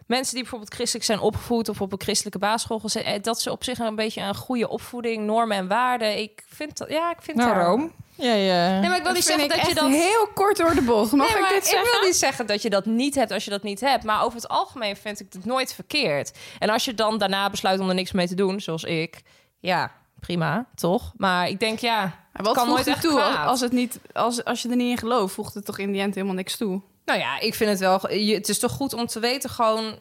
[0.06, 3.50] mensen die bijvoorbeeld christelijk zijn opgevoed of op een christelijke basisschool gezet, eh, dat ze
[3.50, 6.18] op zich een beetje een goede opvoeding, normen en waarden.
[6.18, 7.90] Ik vind dat, ja, ik vind Nou, daar- Rome.
[8.14, 8.32] Jij,
[8.74, 9.88] eh, Nee, maar ik wil niet zeggen dat je dat.
[9.90, 11.12] heel kort door de bocht.
[11.12, 11.86] Mag Nee, ik maar dit zeggen?
[11.86, 14.04] ik wil niet zeggen dat je dat niet hebt als je dat niet hebt.
[14.04, 16.32] Maar over het algemeen vind ik het nooit verkeerd.
[16.58, 19.22] En als je dan daarna besluit om er niks mee te doen, zoals ik,
[19.60, 21.12] ja, prima, toch?
[21.16, 23.22] Maar ik denk, ja, Maar het Wat kan voegt nooit het echt toe?
[23.22, 26.00] Als, het niet, als, als je er niet in gelooft, voegt het toch in die
[26.00, 26.80] end helemaal niks toe?
[27.06, 28.12] Nou ja, ik vind het wel.
[28.12, 29.98] je- Het is toch goed om te weten gewoon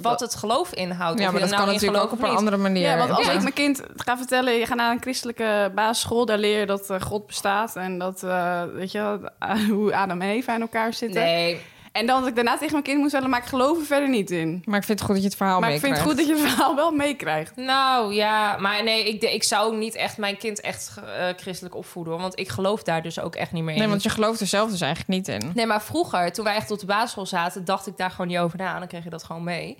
[0.00, 1.20] wat het geloof inhoudt.
[1.20, 2.82] ja, maar dat kan nou in natuurlijk ook op een andere manier.
[2.82, 3.32] Ja, want als Ja.
[3.32, 4.52] ik mijn kind ga vertellen...
[4.54, 6.24] je gaat naar een christelijke basisschool...
[6.26, 7.76] daar leer je dat eh, God bestaat...
[7.76, 9.30] en dat, eh, weet je, wel,
[9.76, 11.22] hoe Adam en Eva in elkaar zitten.
[11.22, 11.60] Nee,
[11.92, 13.30] En dan dat ik daarna tegen mijn kind moet stellen...
[13.30, 14.62] maar ik geloof er verder niet in.
[14.64, 16.20] Maar ik vind het goed dat je het verhaal maar ik vind het meekrijgt.
[16.20, 17.56] goed dat je het verhaal wel meekrijgt.
[17.56, 22.12] nou ja, maar nee, ik, ik zou niet echt mijn kind echt eh, christelijk opvoeden.
[22.12, 23.80] hoor, Want ik geloof daar dus ook echt niet meer in.
[23.80, 25.50] Nee, want je gelooft er zelf dus eigenlijk niet in.
[25.54, 28.38] Nee, maar vroeger, toen wij echt op de basisschool zaten, dacht ik daar gewoon niet
[28.38, 28.78] over na.
[28.78, 29.76] Dan kreeg je dat gewoon mee.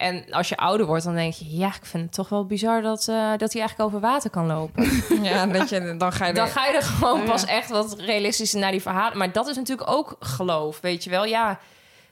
[0.00, 2.82] En als je ouder wordt, dan denk je, ja, ik vind het toch wel bizar
[2.82, 4.90] dat, eh, dat hij eigenlijk over water kan lopen.
[5.22, 6.50] Ja, dat je, dan ga je Dan er...
[6.50, 9.18] ga je er gewoon Oh, pas echt wat realistischer naar die verhalen.
[9.18, 11.24] Maar dat is natuurlijk ook geloof, weet je wel.
[11.24, 11.58] Ja.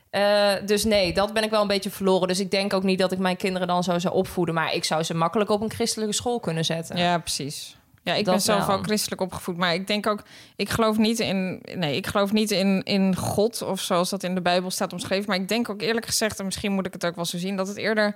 [0.09, 2.27] Eh, dus nee, dat ben ik wel een beetje verloren.
[2.27, 4.55] Dus ik denk ook niet dat ik mijn kinderen dan zo zou opvoeden.
[4.55, 6.97] Maar ik zou ze makkelijk op een christelijke school kunnen zetten.
[6.97, 7.77] Ja, precies.
[8.09, 8.75] Ja, ik Dat ben zelf wel.
[8.77, 10.23] ook christelijk opgevoed, maar ik denk ook,
[10.55, 14.35] ik geloof niet in, nee, ik geloof niet in, in God of zoals dat in
[14.35, 15.25] de Bijbel staat omschreven.
[15.27, 17.55] Maar ik denk ook eerlijk gezegd, en misschien moet ik het ook wel zo zien,
[17.55, 18.15] dat het eerder,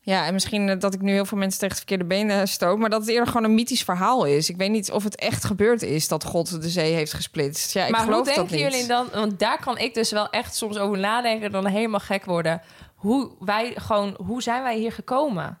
[0.00, 2.40] ja, en misschien eh, dat ik nu heel veel mensen tegen het verkeerde been eh,
[2.44, 4.48] stoot, maar dat het eerder gewoon een mythisch verhaal is.
[4.48, 7.72] Ik weet niet of het echt gebeurd is dat God de zee heeft gesplitst.
[7.72, 8.64] Ja, ik maar hoe geloof dat denken niet.
[8.72, 9.08] jullie dan?
[9.14, 12.62] Want daar kan ik dus wel echt soms over nadenken en dan helemaal gek worden.
[12.94, 15.58] Hoe wij gewoon, hoe zijn wij hier gekomen?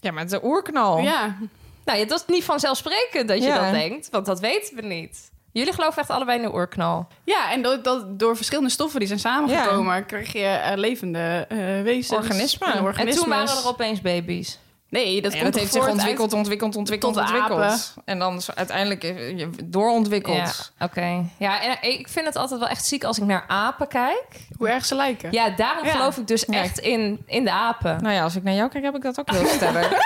[0.00, 0.98] Ja, maar de oerknal.
[0.98, 1.36] Ja,
[1.86, 3.62] Nou ja, dat is niet vanzelfsprekend dat je Ja.
[3.64, 5.30] dat denkt, want dat weten we niet.
[5.52, 7.06] Jullie geloven echt allebei in de oorknal.
[7.24, 10.06] ja en dat, dat, door verschillende stoffen die zijn samengekomen...
[10.06, 12.18] krijg je eh, levende eh wezens.
[12.18, 12.72] Organismen.
[12.72, 14.58] En En En toen waren er opeens baby's.
[14.88, 17.60] Nee, dat, Ja, komt dat heeft zich ontwikkeld, ontwikkeld, ontwikkeld, ontwikkeld.
[17.60, 17.78] apen.
[18.04, 20.36] En dan uiteindelijk eh, je- doorontwikkeld.
[20.78, 21.24] Ja, oké.
[21.38, 24.24] Ja, en ik vind het altijd wel echt ziek als ik naar apen kijk.
[24.56, 25.32] Hoe erg ze lijken.
[25.32, 25.90] Ja, daarom Ja.
[25.92, 26.62] geloof ik dus Ja.
[26.62, 28.02] echt in, in de apen.
[28.02, 29.96] Nou ja, als ik naar jou kijk, heb ik dat ook heel sterk.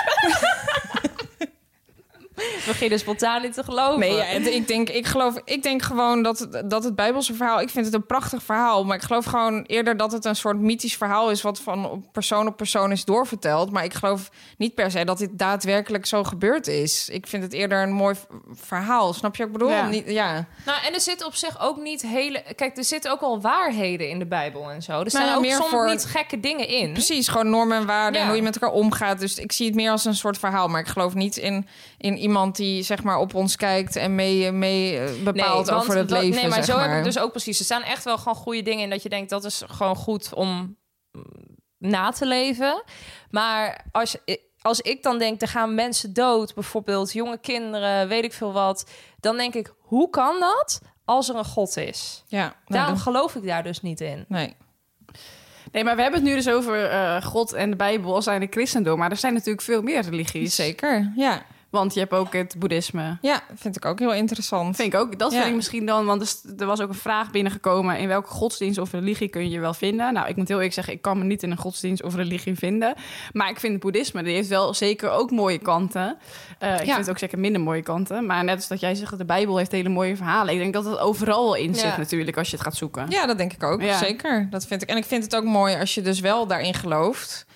[2.41, 3.99] Ik begin dus spontaan niet te geloven.
[4.01, 7.35] Nee, ja, het- ik, denk, ik, geloof, ik denk gewoon dat, het- dat het Bijbelse
[7.35, 7.61] verhaal...
[7.61, 8.85] Ik vind het een prachtig verhaal.
[8.85, 11.43] Maar ik geloof gewoon eerder dat het een soort mythisch verhaal is...
[11.43, 13.71] wat van persoon op persoon is doorverteld.
[13.71, 17.09] Maar ik geloof niet per se dat dit daadwerkelijk zo gebeurd is.
[17.09, 18.15] Ik vind het eerder een mooi
[18.53, 19.13] verhaal.
[19.13, 19.75] Snap je wat ik bedoel?
[19.75, 19.89] Ja.
[19.89, 20.47] Niet, ja.
[20.67, 22.43] Nou, en er zitten op zich ook niet hele...
[22.57, 25.01] Kijk, er zitten ook wel waarheden in de Bijbel en zo.
[25.01, 26.93] Er staan ja, ook meer soms voor- niet gekke dingen in.
[26.93, 28.21] Precies, gewoon normen en waarden Ja.
[28.21, 29.19] en hoe je met elkaar omgaat.
[29.19, 30.69] Dus ik zie het meer als een soort verhaal.
[30.69, 31.67] Maar ik geloof niet in,
[31.99, 35.97] in iemand die zeg maar op ons kijkt en mee, mee eh, bepaalt want over
[35.97, 36.41] het dat- leven.
[36.41, 36.89] Nee, maar zeg zo maar.
[36.89, 37.59] heb ik dus ook precies.
[37.59, 40.35] Er staan echt wel gewoon goede dingen in dat je denkt dat is gewoon goed
[40.35, 40.77] om
[41.79, 42.83] na te leven.
[43.31, 44.17] Maar als,
[44.61, 48.91] als ik dan denk, er gaan mensen dood, bijvoorbeeld jonge kinderen, weet ik veel wat,
[49.21, 52.25] dan denk ik, hoe kan dat als er een God is?
[52.27, 54.25] Ja, nou, Daarom dan- geloof ik daar dus niet in.
[54.29, 54.57] nee.
[55.73, 58.41] Nee, maar we hebben het nu dus over eh, God en de Bijbel als zijn
[58.41, 58.99] de christendom.
[58.99, 60.55] Maar er zijn natuurlijk veel meer religies.
[60.55, 61.43] Zeker, ja.
[61.71, 63.19] Want je hebt ook het boeddhisme.
[63.21, 64.77] Ja, vind ik ook heel interessant.
[64.77, 65.19] Vind ik ook.
[65.19, 65.49] Dat vind Ja.
[65.51, 69.29] ik misschien dan, want er was ook een vraag binnengekomen: in welke godsdienst of religie
[69.29, 70.13] kun je je wel vinden?
[70.13, 72.55] Nou, ik moet heel eerlijk zeggen, ik kan me niet in een godsdienst of religie
[72.55, 72.95] vinden.
[73.33, 76.17] Maar ik vind het boeddhisme, die heeft wel zeker ook mooie kanten.
[76.59, 76.85] Eh, ik Ja.
[76.85, 78.27] vind het ook zeker minder mooie kanten.
[78.27, 80.53] Maar net als dat jij zegt, de Bijbel heeft hele mooie verhalen.
[80.55, 81.97] Ik denk dat het overal wel in zit Ja.
[81.99, 83.07] natuurlijk, als je het gaat zoeken.
[83.11, 83.83] Ja, dat denk ik ook.
[83.83, 84.47] Zeker.
[84.51, 84.89] Dat vind ik.
[84.89, 87.47] En ik vind het ook mooi als je dus wel daarin gelooft.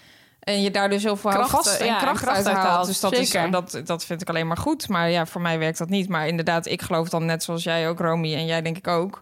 [0.44, 2.87] En je daar dus heel veel Kracht, vast en ja, kracht, kracht uit haalt.
[2.87, 4.88] Dus dat, is, dat, dat vind ik alleen maar goed.
[4.88, 6.09] Maar ja, voor mij werkt dat niet.
[6.09, 8.35] Maar inderdaad, ik geloof dan net zoals jij ook, Romy.
[8.35, 9.20] En jij denk ik ook.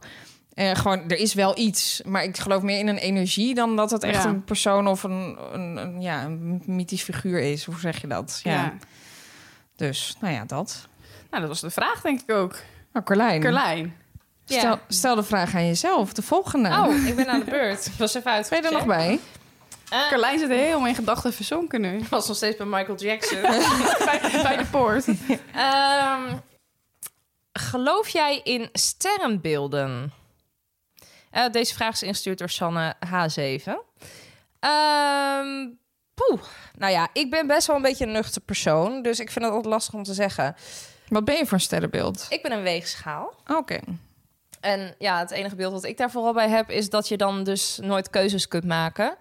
[0.54, 2.02] Eh, gewoon, er is wel iets.
[2.06, 4.28] Maar ik geloof meer in een energie dan dat het echt Ja.
[4.28, 7.64] een persoon of een, een, een, ja, een mythisch figuur is.
[7.64, 8.40] Hoe zeg je dat?
[8.42, 8.52] Ja.
[8.52, 8.72] Ja.
[9.76, 10.88] Dus, nou ja, dat.
[11.30, 12.56] Nou, dat was de vraag, denk ik ook.
[12.92, 13.96] Nou, Carlijn, Carlijn.
[14.44, 14.80] stel, Ja.
[14.88, 16.12] stel de vraag aan jezelf.
[16.12, 16.68] De volgende.
[16.68, 17.86] Oh, ik ben aan de beurt.
[17.86, 18.48] Ik was even uit.
[18.48, 19.18] Ben je er nog bij?
[20.08, 21.98] Carlijn zit helemaal in gedachten verzonken nu.
[21.98, 23.40] Ik was nog steeds bij Michael Jackson.
[24.08, 25.06] bij, bij de poort.
[25.54, 26.36] Ehm,
[27.52, 30.12] geloof jij in sterrenbeelden?
[31.30, 33.72] Eh, deze vraag is ingestuurd door Sanne H7.
[34.60, 35.68] Ehm,
[36.14, 36.42] Poeh.
[36.78, 39.02] Nou ja, ik ben best wel een beetje een nuchter persoon.
[39.02, 40.56] Dus ik vind het altijd lastig om te zeggen.
[41.08, 42.26] Wat ben je voor een sterrenbeeld?
[42.28, 43.34] Ik ben een weegschaal.
[43.46, 43.78] Oké.
[44.60, 46.70] En ja, het enige beeld wat ik daar vooral bij heb...
[46.70, 49.16] is dat je dan dus nooit keuzes kunt maken.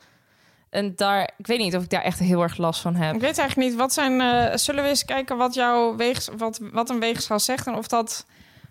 [0.71, 1.29] En daar...
[1.37, 3.15] Ik weet niet of ik daar echt heel erg last van heb.
[3.15, 4.21] Ik weet eigenlijk niet, wat zijn...
[4.21, 7.67] eh, zullen we eens kijken wat, jouw weegs, wat, wat een weegschaal zegt...
[7.67, 8.25] en of, dat,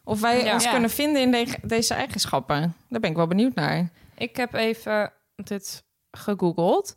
[0.04, 0.52] of wij Ja.
[0.54, 0.70] ons Ja.
[0.70, 2.74] kunnen vinden in de- deze eigenschappen?
[2.88, 3.88] Daar ben ik wel benieuwd naar.
[4.16, 6.94] Ik heb even dit gegoogeld.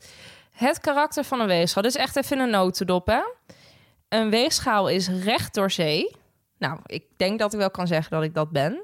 [0.51, 1.83] Het karakter van een weegschaal.
[1.83, 3.21] Is echt even een notendop, hè?
[4.09, 6.15] Een weegschaal is recht door zee.
[6.57, 8.83] Nou, ik denk dat ik wel kan zeggen dat ik dat ben.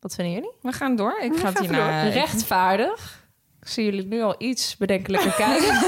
[0.00, 0.52] Wat vinden jullie?
[0.60, 1.18] We gaan door.
[1.20, 2.02] Ik ga het hierna...
[2.08, 3.24] Rechtvaardig.
[3.66, 5.78] Ik zie jullie nu al iets bedenkelijker kijken.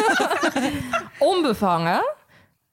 [1.35, 2.15] Onbevangen.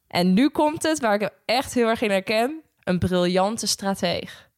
[0.08, 2.62] En nu komt het, waar ik hem echt heel erg in herken.
[2.84, 4.50] Een briljante strateeg.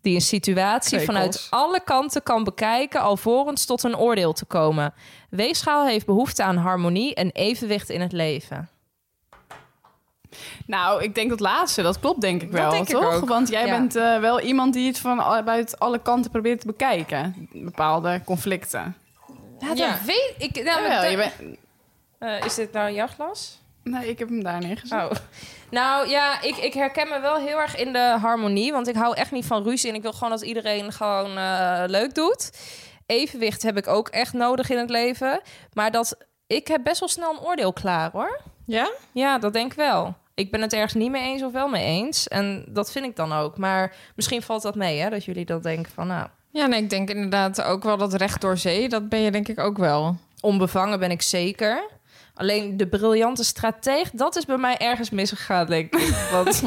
[0.00, 1.14] Die een situatie Krekels.
[1.16, 3.00] vanuit alle kanten kan bekijken...
[3.00, 4.94] alvorens tot een oordeel te komen.
[5.30, 8.68] Weegschaal heeft behoefte aan harmonie en evenwicht in het leven.
[10.66, 13.14] Nou, ik denk dat laatste, dat klopt denk ik Dat wel, denk ik toch?
[13.14, 13.28] ook.
[13.28, 13.78] Want jij Ja.
[13.78, 17.48] bent eh, wel iemand die het van al- buiten alle kanten probeert te bekijken.
[17.52, 18.96] Bepaalde conflicten.
[19.58, 19.98] Ja, dat Ja.
[20.06, 20.54] weet ik.
[20.64, 21.56] Nou, Jawel, maar je bent...
[22.18, 23.60] Eh, is dit nou jouw glas?
[23.82, 24.98] Nee, ik heb hem daar neergezet.
[25.02, 25.10] Oh.
[25.70, 28.72] Nou ja, ik, ik herken me wel heel erg in de harmonie.
[28.72, 29.88] Want ik hou echt niet van ruzie.
[29.90, 32.50] En ik wil gewoon dat iedereen gewoon eh, leuk doet.
[33.06, 35.40] Evenwicht heb ik ook echt nodig in het leven.
[35.72, 36.16] Maar dat
[36.46, 38.40] ik heb best wel snel een oordeel klaar hoor.
[38.66, 38.90] Ja?
[39.12, 40.14] Ja, dat denk ik wel.
[40.34, 42.28] Ik ben het ergens niet mee eens of wel mee eens.
[42.28, 43.58] En dat vind ik dan ook.
[43.58, 45.10] Maar misschien valt dat mee, hè?
[45.10, 46.28] Dat jullie dat denken van, nou...
[46.58, 48.88] Ja, nee, ik denk inderdaad ook wel dat recht door zee...
[48.88, 50.16] dat ben je denk ik ook wel.
[50.40, 51.82] Onbevangen ben ik zeker.
[52.34, 56.14] Alleen de briljante strateeg, dat is bij mij ergens misgegaan, denk ik.
[56.32, 56.62] Want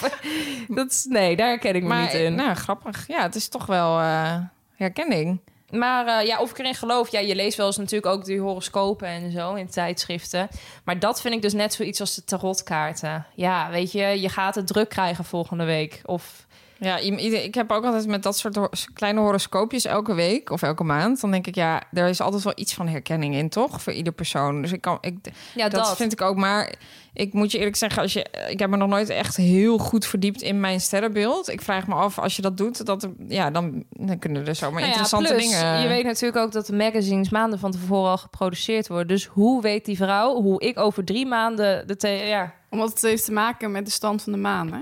[0.78, 2.34] dat is, nee, daar herken ik me Maar niet in.
[2.34, 3.06] nou, grappig.
[3.06, 4.36] Ja, het is toch wel eh,
[4.74, 5.40] herkenning.
[5.70, 8.40] Maar eh, ja, of ik erin geloof, ja, je leest wel eens natuurlijk ook die
[8.40, 10.48] horoscopen en zo in tijdschriften.
[10.84, 13.26] Maar dat vind ik dus net zoiets als de tarotkaarten.
[13.34, 16.00] Ja, weet je, je gaat het druk krijgen volgende week.
[16.04, 16.45] Of
[16.78, 18.58] Ja, ik heb ook altijd met dat soort
[18.94, 21.20] kleine horoscoopjes elke week of elke maand.
[21.20, 23.82] Dan denk ik, ja, er is altijd wel iets van herkenning in, toch?
[23.82, 24.62] Voor ieder persoon.
[24.62, 25.14] Dus ik kan, ik,
[25.54, 25.96] ja, dat, dat.
[25.96, 26.36] vind ik ook.
[26.36, 26.74] Maar
[27.12, 30.06] ik moet je eerlijk zeggen, als je, ik heb me nog nooit echt heel goed
[30.06, 31.48] verdiept in mijn sterrenbeeld.
[31.48, 34.72] Ik vraag me af, als je dat doet, dat, ja, dan, dan kunnen er zomaar
[34.80, 35.80] Nou ja, interessante plus, dingen.
[35.80, 39.06] Je weet natuurlijk ook dat de magazines maanden van tevoren al geproduceerd worden.
[39.06, 42.08] Dus hoe weet die vrouw hoe ik over drie maanden de...
[42.08, 44.80] Ja, Omdat het heeft te maken met de stand van de maan, hè?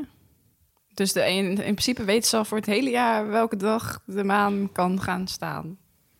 [0.94, 4.24] Dus de een, in principe weten ze al voor het hele jaar welke dag de
[4.24, 5.76] maan kan gaan staan.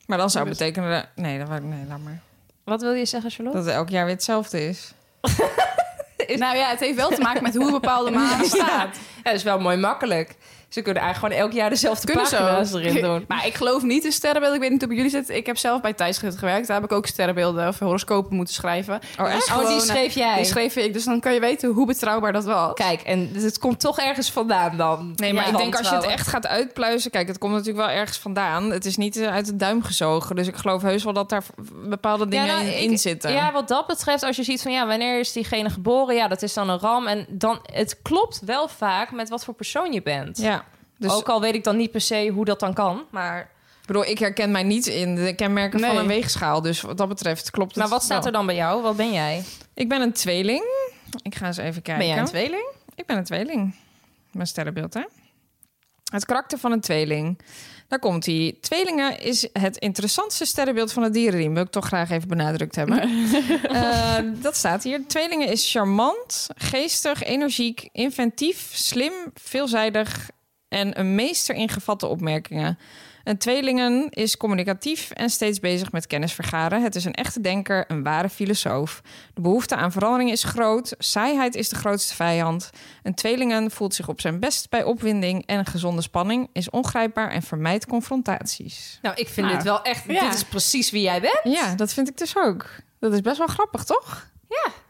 [0.07, 2.21] Maar dan zou Dus- betekenen, dat- nee, dat, nee, laat maar.
[2.65, 3.59] wat wil je zeggen, Charlotte?
[3.59, 4.93] Dat het elk jaar weer hetzelfde is.
[6.37, 8.97] Nou ja, het heeft wel te maken met hoe een bepaalde maan staat.
[9.17, 10.37] Ja, dat is wel mooi makkelijk.
[10.75, 13.25] Ze kunnen eigenlijk gewoon elk jaar dezelfde Kunnen pagina's erin doen.
[13.29, 14.55] Maar ik geloof niet in sterrenbeelden.
[14.55, 15.29] Ik weet niet hoe bij jullie zit.
[15.29, 16.67] Ik heb zelf bij tijdschriften gewerkt.
[16.67, 19.01] Daar heb ik ook sterrenbeelden of horoscopen moeten schrijven.
[19.21, 19.25] Oh?
[19.35, 20.37] Dus Oh, die gewoon, schreef jij?
[20.37, 20.93] Die schreef ik.
[20.93, 22.75] Dus dan kan je weten hoe betrouwbaar dat was.
[22.75, 25.13] Kijk, en het komt toch ergens vandaan dan.
[25.17, 27.11] Nee, maar Ja, ik denk als je het echt gaat uitpluizen...
[27.11, 28.71] Kijk, het komt natuurlijk wel ergens vandaan.
[28.71, 30.37] Het is niet eh, uit de duim gezogen.
[30.37, 33.33] Dus ik geloof heus wel dat daar bepaalde dingen nou, in, ik- in zitten.
[33.33, 36.15] Ja, wat dat betreft, als je ziet van ja, wanneer is diegene geboren?
[36.15, 37.07] Ja, dat is dan een ram.
[37.07, 40.39] En dan, het klopt wel vaak met wat voor persoon je bent.
[40.39, 40.64] Ja,
[40.99, 43.05] dus Ook al weet ik dan niet per se hoe dat dan kan.
[43.11, 43.41] Maar,
[43.81, 46.63] ik bedoel, ik herken mij niet in de kenmerken van een weegschaal.
[46.63, 48.27] Dus wat dat betreft klopt het maar wat staat wel.
[48.27, 48.83] er dan bij jou?
[48.83, 49.45] Wat ben jij?
[49.75, 50.65] Ik ben een tweeling.
[51.23, 51.99] Ik ga eens even kijken.
[51.99, 52.73] Ben jij een tweeling?
[52.95, 53.75] Ik ben een tweeling.
[54.31, 55.03] Mijn sterrenbeeld, hè?
[56.05, 57.39] Het karakter van een tweeling.
[57.89, 58.57] Daar komt hij.
[58.61, 61.55] Tweelingen is het interessantste sterrenbeeld van het dierenriem.
[61.55, 63.03] Wil ik toch graag even benadrukt hebben.
[63.63, 65.07] Eh, dat staat hier.
[65.07, 70.31] Tweelingen is charmant, geestig, energiek, inventief, slim, veelzijdig
[70.75, 72.79] en een meester in gevatte opmerkingen.
[73.25, 76.83] Een tweelingen is communicatief en steeds bezig met kennis vergaren.
[76.83, 79.03] Het is een echte denker, een ware filosoof.
[79.35, 80.95] De behoefte aan verandering is groot.
[80.99, 82.71] Saaiheid is de grootste vijand.
[83.03, 87.31] Een tweelingen voelt zich op zijn best bij opwinding en een gezonde spanning is ongrijpbaar
[87.31, 88.99] en vermijdt confrontaties.
[89.03, 90.05] Nou, ik vind Nou, dit wel echt...
[90.09, 90.21] ja.
[90.25, 91.41] Dit is precies wie jij bent.
[91.43, 92.67] Ja, dat vind ik dus ook.
[93.01, 94.27] Dat is best wel grappig, toch?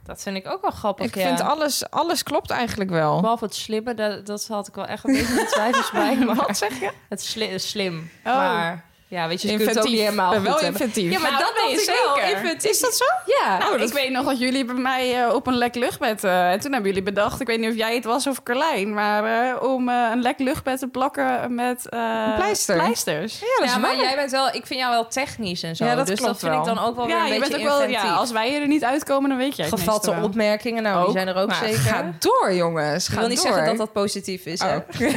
[0.05, 1.27] Dat vind ik ook wel grappig, Ik ja.
[1.27, 3.21] vind alles, alles klopt eigenlijk wel.
[3.21, 6.17] Behalve het slimme, dat, dat had ik wel echt een beetje twijfels bij.
[6.25, 6.91] Maar Wat zeg je?
[7.09, 8.11] Het sli- slim.
[8.25, 8.37] Oh.
[8.37, 10.65] Maar ja, weet je, je kunt het ook niet helemaal wel hebben.
[10.65, 11.13] inventief.
[11.13, 12.37] Ja, maar Nou, dat je ik zeker.
[12.37, 12.71] Inventief.
[12.71, 13.05] Is dat zo?
[13.27, 13.59] Ja.
[13.59, 16.25] Nou, ik weet nog dat jullie bij mij eh, op een lek luchtbed...
[16.25, 18.95] eh, en toen hebben jullie bedacht, ik weet niet of jij het was of Carlijn...
[18.95, 22.77] maar eh, om eh, een lek luchtbed te plakken met eh, pleister.
[22.77, 23.39] pleisters.
[23.39, 25.85] Ja, dat is Ja, maar jij bent wel, ik vind jou wel technisch en zo.
[25.85, 26.75] Ja, dat dus klopt dat vind ik wel.
[26.75, 27.89] dan ook wel weer Ja, een je beetje bent ook wel...
[27.89, 30.25] Ja, als wij er niet uitkomen, dan weet jij het Gevatte wel.
[30.25, 31.79] opmerkingen, nou, die zijn er ook zeker.
[31.79, 33.07] Ga door, jongens.
[33.09, 33.47] ik Ga wil niet door.
[33.47, 34.61] zeggen dat dat positief is.
[34.61, 34.77] Oh.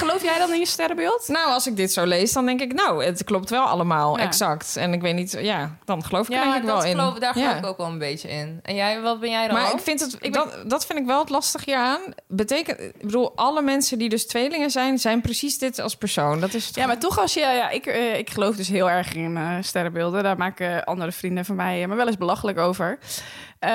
[0.00, 1.28] Geloof jij dan in je sterrenbeeld?
[1.28, 4.22] Nou, als ik dit zo lees, dan denk ik, nou, het klopt wel allemaal, Ja.
[4.24, 4.76] exact.
[4.76, 6.90] En ik weet niet, ja, dan geloof ik Ja, ik wel in.
[6.90, 7.56] geloof, daar geloof Ja.
[7.56, 8.60] ik ook wel een beetje in.
[8.62, 9.56] En jij, wat ben jij dan?
[9.56, 12.00] Maar ik vind het, dat, dat vind ik wel het lastige hieraan.
[12.28, 16.40] Betekent, ik bedoel, alle mensen die dus tweelingen zijn, zijn precies dit als persoon.
[16.40, 17.40] Dat is het Ja, maar toch als je...
[17.40, 20.22] Ja, ik, eh, ik geloof dus heel erg in eh, sterrenbeelden.
[20.22, 22.98] Daar maken andere vrienden van mij eh, me wel eens belachelijk over.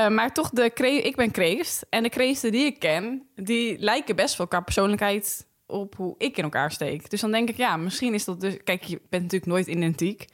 [0.10, 0.72] Maar toch, de
[1.04, 1.86] ik ben kreeft.
[1.90, 6.38] En de kreeften die ik ken, die lijken best wel qua persoonlijkheid op hoe ik
[6.38, 7.10] in elkaar steek.
[7.10, 8.58] Dus dan denk ik, ja, misschien is dat dus...
[8.64, 10.28] Kijk, je bent natuurlijk nooit identiek.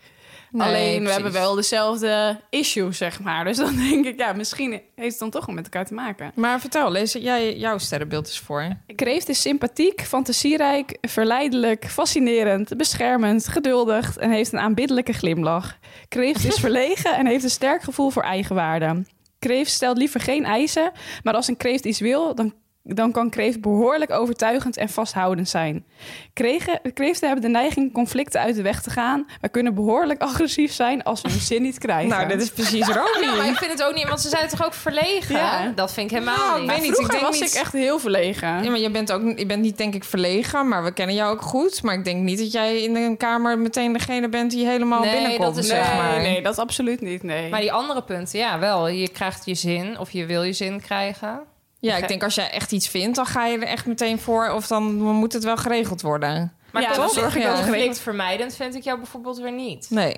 [0.52, 3.43] Nee, Alleen, we hebben wel dezelfde issues, zeg maar.
[3.43, 6.32] Dus dan denk ik, ja, misschien heeft het dan toch wel met elkaar te maken.
[6.36, 8.67] Maar vertel, lees jij jouw sterrenbeeld eens voor.
[8.95, 15.78] Kreeft is sympathiek, fantasierijk, verleidelijk, fascinerend, beschermend, geduldig en heeft een aanbiddelijke glimlach.
[16.08, 19.06] Kreeft is verlegen en heeft een sterk gevoel voor eigenwaarde.
[19.39, 20.91] Kreeft stelt liever geen eisen,
[21.23, 22.54] maar als een kreeft iets wil, dan,
[22.95, 25.86] dan kan kreeft behoorlijk overtuigend en vasthoudend zijn.
[26.34, 30.71] Kregen, kreeften hebben de neiging conflicten uit de weg te gaan, maar kunnen behoorlijk agressief
[30.73, 32.10] zijn als ze hun zin niet krijgen.
[32.10, 33.38] Nou, dit is precies Ja, Romy.
[33.38, 35.36] maar ik vind het ook niet, want ze zijn toch ook verlegen?
[35.36, 35.71] Ja.
[35.76, 36.69] Dat vind ik helemaal Nou, niet.
[36.69, 38.63] ik weet niet, ik denk was niet- ik echt heel verlegen.
[38.63, 41.34] Ja, maar je bent, ook, je bent niet, denk ik, verlegen, maar we kennen jou
[41.34, 41.84] ook goed.
[41.84, 45.12] Maar ik denk niet dat jij in een kamer meteen degene bent die helemaal Nee,
[45.12, 46.12] binnenkomt, dat is zeg maar.
[46.12, 47.23] Nee, nee, dat is absoluut niet.
[47.23, 47.50] Nee.
[47.50, 48.88] Maar die andere punten, ja, wel.
[48.88, 51.39] Je krijgt je zin of je wil je zin krijgen.
[51.79, 54.49] Ja, ik denk als jij echt iets vindt, dan ga je er echt meteen voor.
[54.49, 56.53] Of dan moet het wel geregeld worden.
[56.71, 57.15] Maar Ja, ja, dan toch?
[57.15, 59.87] zorg ik dat het conflictvermijdend vind ik jou bijvoorbeeld weer niet.
[59.89, 60.15] Nee.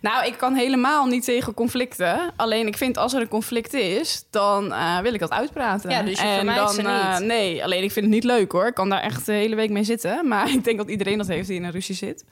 [0.00, 2.32] Nou, ik kan helemaal niet tegen conflicten.
[2.36, 5.90] Alleen ik vind als er een conflict is, dan eh, wil ik dat uitpraten.
[5.90, 7.26] Ja, dus je en vermijdt dan, ze eh, niet.
[7.26, 8.66] nee, alleen ik vind het niet leuk hoor.
[8.66, 10.20] Ik kan daar echt de hele week mee zitten.
[10.28, 12.24] Maar ik denk dat iedereen dat heeft die in een ruzie zit.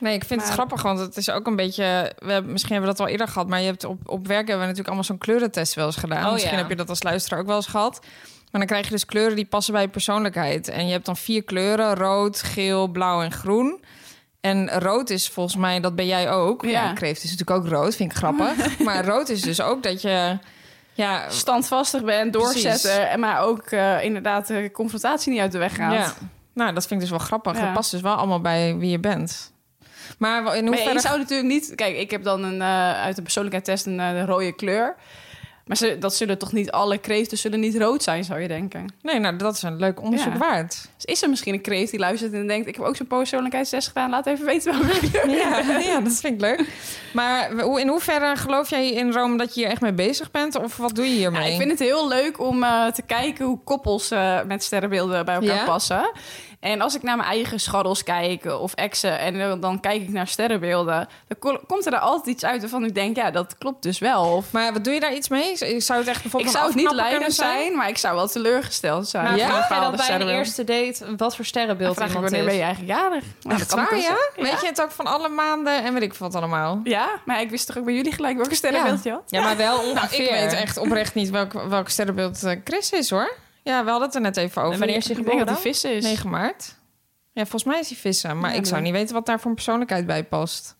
[0.00, 2.12] Nee, ik vind het grappig, want het is ook een beetje...
[2.18, 4.48] We hebben, misschien hebben we dat al eerder gehad, maar je hebt op, op werk
[4.48, 6.26] hebben we natuurlijk allemaal zo'n kleurentest wel eens gedaan.
[6.26, 6.58] Oh, misschien ja.
[6.58, 8.00] heb je dat als luisteraar ook wel eens gehad.
[8.50, 10.68] Maar dan krijg je dus kleuren die passen bij je persoonlijkheid.
[10.68, 13.84] En je hebt dan vier kleuren, rood, geel, blauw en groen.
[14.40, 16.62] En rood is volgens mij, dat ben jij ook.
[16.62, 16.92] Ja, Ja.
[16.92, 18.78] kreeft is natuurlijk ook rood, vind ik grappig.
[18.78, 20.38] maar rood is dus ook dat je...
[20.92, 23.10] Ja, Standvastig ben, doorzetten.
[23.10, 25.92] En maar ook eh, inderdaad de confrontatie niet uit de weg gaat.
[25.92, 26.12] ja.
[26.52, 27.56] Nou, dat vind ik dus wel grappig.
[27.56, 27.64] Ja.
[27.64, 29.52] Dat past dus wel allemaal bij wie je bent.
[30.18, 30.92] Maar in Maar hoeverre...
[30.92, 31.72] je zou natuurlijk niet...
[31.74, 34.94] Kijk, ik heb dan een, eh, uit de persoonlijkheidstest een eh, rode kleur.
[35.64, 38.86] Maar ze, dat zullen toch niet alle kreeften zullen niet rood zijn, zou je denken.
[39.02, 40.38] Nee, nou, dat is een leuk onderzoek Ja.
[40.38, 40.88] waard.
[40.96, 42.66] Dus is er misschien een kreeft die luistert en denkt...
[42.68, 45.30] ik heb ook zo'n persoonlijkheidstest gedaan, laat even weten welke kleur.
[45.30, 46.64] Ja, ja, dat vind ik leuk.
[47.12, 50.56] Maar hoe- in hoeverre geloof jij in Rome dat je hier echt mee bezig bent?
[50.58, 51.42] Of wat doe je hiermee?
[51.42, 54.08] Ja, ik vind het heel leuk om eh, te kijken hoe koppels
[54.46, 55.64] met sterrenbeelden bij elkaar Ja?
[55.64, 56.10] passen.
[56.64, 60.08] En als ik naar mijn eigen scharrels kijk of exen en eh, dan kijk ik
[60.08, 63.58] naar sterrenbeelden, dan ko- komt er daar altijd iets uit waarvan ik denk, ja, dat
[63.58, 64.24] klopt dus wel.
[64.24, 65.56] Of, Maar wat doe je daar iets mee?
[65.56, 68.28] Zou het echt ik bijvoorbeeld zou een het niet leidend zijn, maar ik zou wel
[68.28, 69.24] teleurgesteld zijn.
[69.24, 69.46] Maar Ja?
[69.46, 72.48] vraag bepaalde dat bij een eerste date wat voor Dan sterrenbeeld vraag ik iemand wanneer
[72.48, 73.24] ben je eigenlijk jarig?
[73.42, 74.16] Maar Echt ik waar, ja?
[74.36, 76.80] Weet je het ook van alle maanden en weet ik wat allemaal?
[76.84, 79.22] Ja, maar ik wist toch ook bij jullie gelijk welke sterrenbeeld je had?
[79.26, 80.24] Ja, maar wel Nou, ongeveer.
[80.24, 83.32] ik weet echt oprecht niet welk, welk sterrenbeeld eh, Chris is, hoor.
[83.64, 84.72] Ja, we hadden het er net even over.
[84.72, 85.72] En wanneer is hij Ik denk dat geboren hij dan?
[85.72, 86.04] vissen is.
[86.04, 86.74] 9 maart.
[87.32, 88.38] Ja, volgens mij is hij vissen.
[88.38, 90.76] Maar Ja, ik zou niet weten wat daar voor een persoonlijkheid bij past.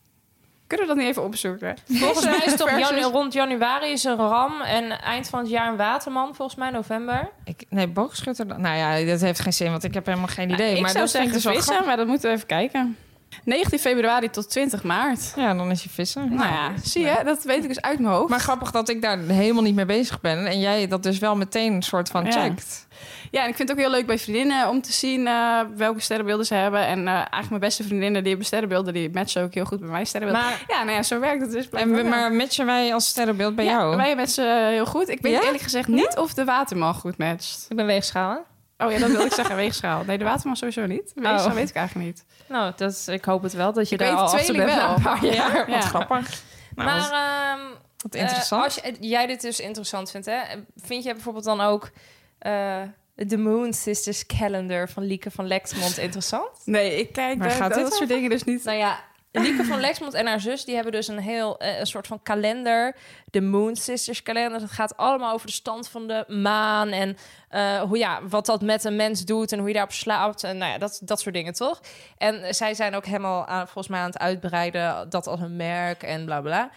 [0.67, 1.77] Kunnen we dat niet even opzoeken?
[1.89, 5.39] Volgens mij is het toch Versus- janu- rond januari is een ram en eind van
[5.39, 7.31] het jaar een waterman, volgens mij november.
[7.45, 8.49] Ik, nee, boogschutter.
[8.49, 10.75] dan- Nou ja, dat heeft geen zin, want ik heb helemaal geen idee.
[10.75, 12.97] ik maar zou dat ik zeggen dus vissen, maar dat moeten we even kijken.
[13.45, 15.33] 19 februari tot 20 maart.
[15.37, 16.35] Ja, dan is hij vissen.
[16.35, 18.29] Nou ja, zie je, dat weet ik dus uit mijn hoofd.
[18.31, 20.47] Maar grappig dat ik daar helemaal niet mee bezig ben.
[20.47, 22.87] En jij dat dus wel meteen een soort van checkt.
[23.31, 26.01] Ja, en ik vind het ook heel leuk bij vriendinnen om te zien eh, welke
[26.01, 26.87] sterrenbeelden ze hebben.
[26.87, 29.89] En eh, eigenlijk mijn beste vriendinnen die hebben sterrenbeelden, die matchen ook heel goed bij
[29.89, 30.43] mijn sterrenbeeld.
[30.43, 31.69] Maar ja, nou ja, zo werkt het dus.
[31.71, 33.97] En we, maar matchen wij als sterrenbeeld bij Ja, jou?
[33.97, 35.09] Wij matchen heel goed.
[35.09, 35.43] Ik weet Ja?
[35.43, 37.67] eerlijk gezegd niet of de waterman goed matcht.
[37.69, 38.45] ik ben weegschaal.
[38.79, 40.05] Oh ja, dat wil ik zeggen, weegschaal.
[40.05, 41.13] Nee, de waterman sowieso niet.
[41.15, 41.53] Weegschaal Oh.
[41.55, 42.25] weet ik eigenlijk niet.
[42.49, 44.69] Nou, dat is, ik hoop het wel dat je Ik daar weet al achter bent
[44.69, 44.97] na wel.
[44.97, 45.35] een paar jaar.
[45.35, 45.81] Ja, wat Ja.
[45.81, 46.43] grappig.
[46.75, 47.71] Nou, maar wat, ehm,
[48.03, 48.65] wat eh, interessant.
[48.65, 50.39] als je, jij dit dus interessant vindt, hè?
[50.77, 51.91] vind jij bijvoorbeeld dan ook
[52.39, 52.81] eh
[53.17, 56.49] de Moon Sisters Calendar van Lieke van Lexmond interessant?
[56.65, 58.65] Nee, ik kijk Waar daar- gaat dat, dit dat soort dingen dus niet.
[58.65, 58.99] Nou ja,
[59.43, 62.23] Lieke van Lexmond en haar zus die hebben dus een heel eh, een soort van
[62.23, 62.97] kalender,
[63.31, 64.61] de Moon Sisters kalender.
[64.61, 67.17] Dat gaat allemaal over de stand van de maan en
[67.49, 70.59] eh, hoe ja, wat dat met een mens doet en hoe je daarop slaapt en
[70.59, 71.81] nou ja, dat, dat soort dingen toch.
[72.19, 75.57] En eh, zij zijn ook helemaal aan, volgens mij aan het uitbreiden dat als een
[75.57, 76.71] merk en bla bla.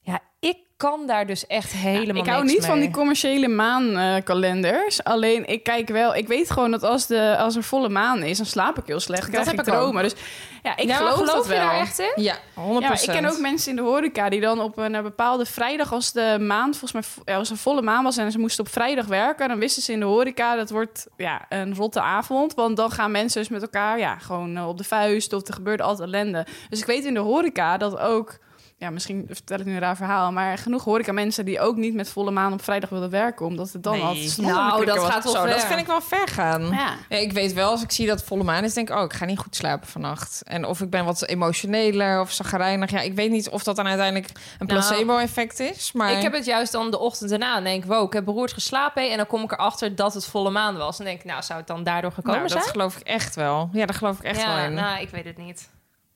[0.00, 5.04] Ja, ik kan daar dus echt helemaal ik hou niks niet van die commerciële maankalenders.
[5.04, 8.36] Alleen ik kijk wel, ik weet gewoon dat als, de, als er volle maan is,
[8.36, 9.28] dan slaap ik heel slecht.
[9.28, 10.02] Krijg heb ik dromen.
[10.02, 10.14] Dus
[10.62, 11.58] ja, ik ja, geloof, geloof dat je wel.
[11.58, 12.22] daar echt in?
[12.22, 12.38] Ja, 100%.
[12.80, 15.92] Ja, ik ken ook mensen in de horeca die dan op een, eh, bepaalde vrijdag,
[15.92, 18.72] als de maand, volgens mij, ja, als een volle maan was en ze moesten op
[18.72, 22.54] vrijdag werken, dan wisten ze in de horeca dat wordt ja, een rotte avond.
[22.54, 25.54] Want dan gaan mensen dus met elkaar ja, gewoon eh, op de vuist of er
[25.54, 26.46] gebeurt altijd ellende.
[26.68, 28.38] Dus ik weet in de horeca dat ook,
[28.82, 31.94] ja, misschien vertel ik nu een raar verhaal, maar genoeg horeca mensen die ook niet
[31.94, 34.02] met volle maan op vrijdag willen werken, omdat het dan Nee.
[34.02, 35.68] altijd Nou, dat gaat wel Zo, dat ver.
[35.68, 36.62] vind ik wel ver gaan.
[36.62, 36.94] Ja.
[37.08, 38.96] Ja, ik weet wel, als ik zie dat volle maan is, denk ik...
[38.96, 40.42] oh, ik ga niet goed slapen vannacht.
[40.44, 42.90] En of ik ben wat emotioneler of zagrijnig.
[42.90, 44.28] Ja, ik weet niet of dat dan uiteindelijk
[44.58, 45.92] een Nou, placebo-effect is.
[45.92, 47.56] Maar Ik heb het juist dan de ochtend daarna.
[47.56, 49.10] En denk ik, wow, ik heb beroerd geslapen.
[49.10, 50.98] En dan kom ik erachter dat het volle maan was.
[50.98, 52.72] En denk ik, nou, zou het dan daardoor gekomen nou, dat zijn?
[52.74, 53.68] geloof ik echt wel.
[53.72, 54.74] Ja, daar geloof ik echt wel ja, in.
[54.74, 55.68] nou, ik weet het niet.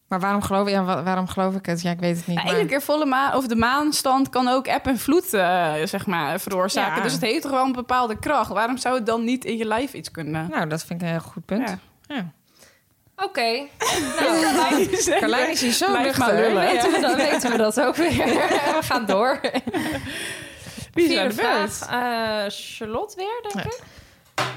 [0.08, 1.82] Maar waarom geloof, ja, waarom geloof ik het?
[1.82, 2.42] Ja, ik weet het niet.
[2.42, 6.06] Ja, maar- keer volle maan, of de maanstand kan ook eb en vloed eh, zeg
[6.06, 6.96] maar, veroorzaken.
[6.96, 7.02] Ja.
[7.02, 8.50] Dus het heeft toch wel een bepaalde kracht.
[8.50, 10.48] Waarom zou het dan niet in je lijf iets kunnen?
[10.50, 11.68] Nou, dat vind ik een heel goed punt.
[11.68, 11.78] Ja.
[12.14, 12.30] Ja.
[13.24, 13.40] Oké.
[14.20, 14.86] nou,
[15.18, 16.54] Carlijn is hier zo nuchter.
[16.54, 18.10] weten, we dat, weten we dat ook weer.
[18.76, 19.40] We gaan door.
[20.92, 21.80] Wie is Vierde vraag.
[21.80, 23.70] Eh, Charlotte weer, denk Ja.
[23.70, 23.80] ik.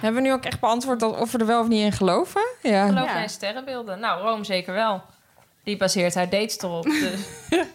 [0.01, 2.41] Hebben we nu ook echt beantwoord dat, of we er wel of niet in geloven?
[2.61, 2.87] Ja.
[2.87, 3.99] Geloof jij in sterrenbeelden?
[3.99, 5.01] Nou, Rome zeker wel.
[5.63, 6.83] Die baseert haar dates erop.
[6.83, 7.19] Dus.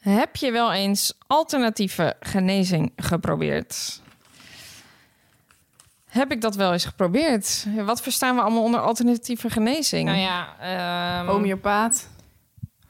[0.00, 4.00] Heb je wel eens alternatieve genezing geprobeerd?
[6.08, 7.66] Heb ik dat wel eens geprobeerd?
[7.84, 10.04] Wat verstaan we allemaal onder alternatieve genezing?
[10.08, 12.08] nou ja, ehm Homeopaat.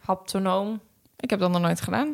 [0.00, 0.80] haptonoom.
[1.16, 2.08] Ik heb dat nog nooit gedaan.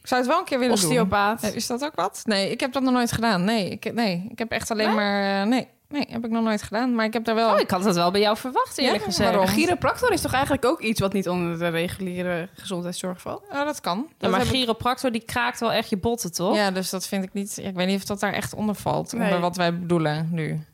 [0.00, 1.40] Ik zou het wel een keer willen Osteopaat.
[1.40, 1.50] doen.
[1.50, 2.22] Eh, Is dat ook wat?
[2.24, 3.44] Nee, ik heb dat nog nooit gedaan.
[3.44, 4.94] Nee, ik, nee, ik heb echt alleen Nee?
[4.96, 5.40] maar...
[5.42, 6.94] eh, nee, nee, heb ik nog nooit gedaan.
[6.94, 7.52] Maar ik heb daar wel...
[7.54, 9.30] Oh, ik had het wel bij jou verwacht, eerlijk Ja, gezegd.
[9.30, 9.46] waarom?
[9.48, 13.42] Chiropractor is toch eigenlijk ook iets wat niet onder de reguliere gezondheidszorg valt?
[13.52, 14.06] Oh, dat kan.
[14.08, 16.56] Ja, Dat maar ik- chiropractor die kraakt wel echt je botten, toch?
[16.56, 17.56] Ja, dus dat vind ik niet...
[17.56, 19.12] ja, ik weet niet of dat daar echt onder valt.
[19.12, 19.22] Nee.
[19.22, 20.48] Onder wat wij bedoelen nu.
[20.50, 20.64] Een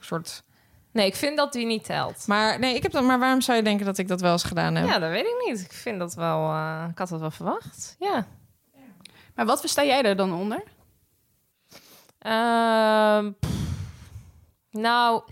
[0.00, 0.42] soort...
[0.92, 2.26] Nee, ik vind dat die niet telt.
[2.26, 3.02] Maar nee, ik heb dat.
[3.02, 4.86] Maar waarom zou je denken dat ik dat wel eens gedaan heb?
[4.88, 5.60] Ja, dat weet ik niet.
[5.60, 6.50] Ik vind dat wel...
[6.50, 7.96] eh, ik had dat wel verwacht.
[7.98, 8.26] Ja.
[9.34, 10.62] Maar wat versta jij er dan onder?
[12.18, 13.56] Ehm, pff.
[14.70, 15.22] Nou,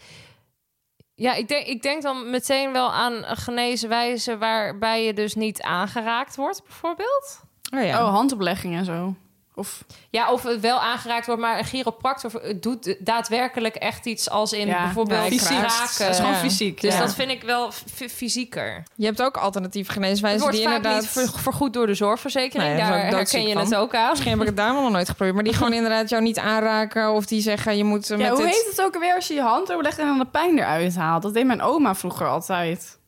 [1.14, 5.34] ja, ik denk, ik denk dan meteen wel aan een genezen wijze waarbij je dus
[5.34, 7.40] niet aangeraakt wordt, bijvoorbeeld.
[7.74, 8.06] Oh ja.
[8.06, 9.14] Oh, handoplegging en zo.
[9.58, 12.30] Of Ja, of het wel aangeraakt wordt, maar een chiropractor
[12.60, 15.48] doet daadwerkelijk echt iets als in Ja, bijvoorbeeld ja, fysiek.
[15.58, 15.98] kraken.
[15.98, 16.38] Dat is gewoon Ja.
[16.38, 16.80] fysiek.
[16.80, 17.00] Dus ja.
[17.00, 17.70] dat vind ik wel
[18.10, 18.82] fysieker.
[18.94, 21.00] Je hebt ook alternatieve geneeswijzen wordt die vaak inderdaad.
[21.00, 22.68] niet ver- vergoed door de zorgverzekering.
[22.70, 23.64] Nee, daar Daar herken je van.
[23.64, 24.10] het ook aan.
[24.10, 25.34] Misschien heb ik het daarom nog nooit geprobeerd.
[25.34, 27.12] Maar die gewoon inderdaad jou niet aanraken.
[27.12, 28.54] Of die zeggen je moet eh, Ja, met hoe dit...
[28.54, 31.22] heet het ook alweer als je je hand overlegt en dan de pijn eruit haalt?
[31.22, 32.98] Dat deed mijn oma vroeger altijd.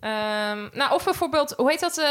[0.00, 1.98] Ehm, nou, of bijvoorbeeld, hoe heet dat?
[1.98, 2.06] eh,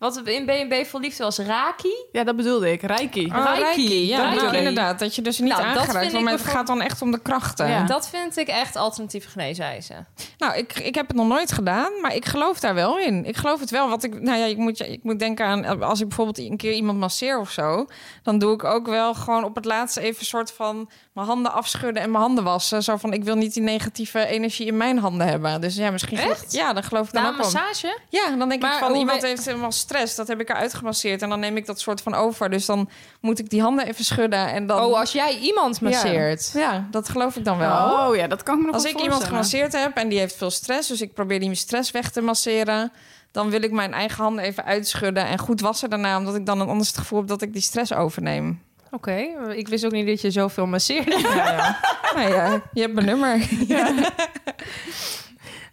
[0.00, 2.06] wat in B&B voor liefde was Raki.
[2.12, 2.82] Ja, dat bedoelde ik.
[2.82, 3.24] Reiki.
[3.24, 3.62] Oh, Reiki.
[3.62, 4.06] Reiki.
[4.06, 4.44] Ja, Reiki.
[4.44, 4.98] nou, inderdaad.
[4.98, 6.24] Dat je dus niet Nou, dat aangeraakt wordt.
[6.24, 7.68] Maar het gaat dan echt om de krachten.
[7.68, 7.84] Ja.
[7.84, 9.94] Dat vind ik echt alternatieve geneeswijze.
[10.38, 13.24] Nou, ik, ik heb het nog nooit gedaan, maar ik geloof daar wel in.
[13.24, 13.88] Ik geloof het wel.
[13.88, 16.72] Wat ik, nou ja, ik moet, ik moet denken aan als ik bijvoorbeeld een keer
[16.72, 17.86] iemand masseer of zo,
[18.22, 21.52] dan doe ik ook wel gewoon op het laatste even een soort van mijn handen
[21.52, 22.82] afschudden en mijn handen wassen.
[22.82, 25.60] Zo van, ik wil niet die negatieve energie in mijn handen hebben.
[25.60, 26.16] Dus ja, misschien.
[26.18, 26.52] geloof- Echt?
[26.52, 27.50] ja, dan geloof ik dan Na een ook wel.
[27.52, 27.98] massage?
[28.08, 30.14] Ja, dan denk Maar ik van iemand heeft helemaal stress.
[30.14, 32.50] Dat heb ik eruit gemasseerd en dan neem ik dat soort van over.
[32.50, 32.88] Dus dan
[33.20, 34.84] moet ik die handen even schudden en dan.
[34.84, 36.50] Oh, als jij iemand masseert.
[36.54, 38.08] Ja, dat geloof ik dan wel.
[38.08, 40.36] Oh ja, dat kan ik me nog Als ik iemand gemasseerd heb en die heeft
[40.36, 42.92] veel stress, dus ik probeer die stress weg te masseren,
[43.32, 46.60] dan wil ik mijn eigen handen even uitschudden en goed wassen daarna, omdat ik dan
[46.60, 48.62] een anders het gevoel heb dat ik die stress overneem.
[48.90, 49.14] Oké,
[49.54, 51.18] ik wist ook niet dat je zoveel masseerde.
[51.18, 51.80] Ja, ja.
[52.14, 53.48] nou ja, je hebt mijn nummer.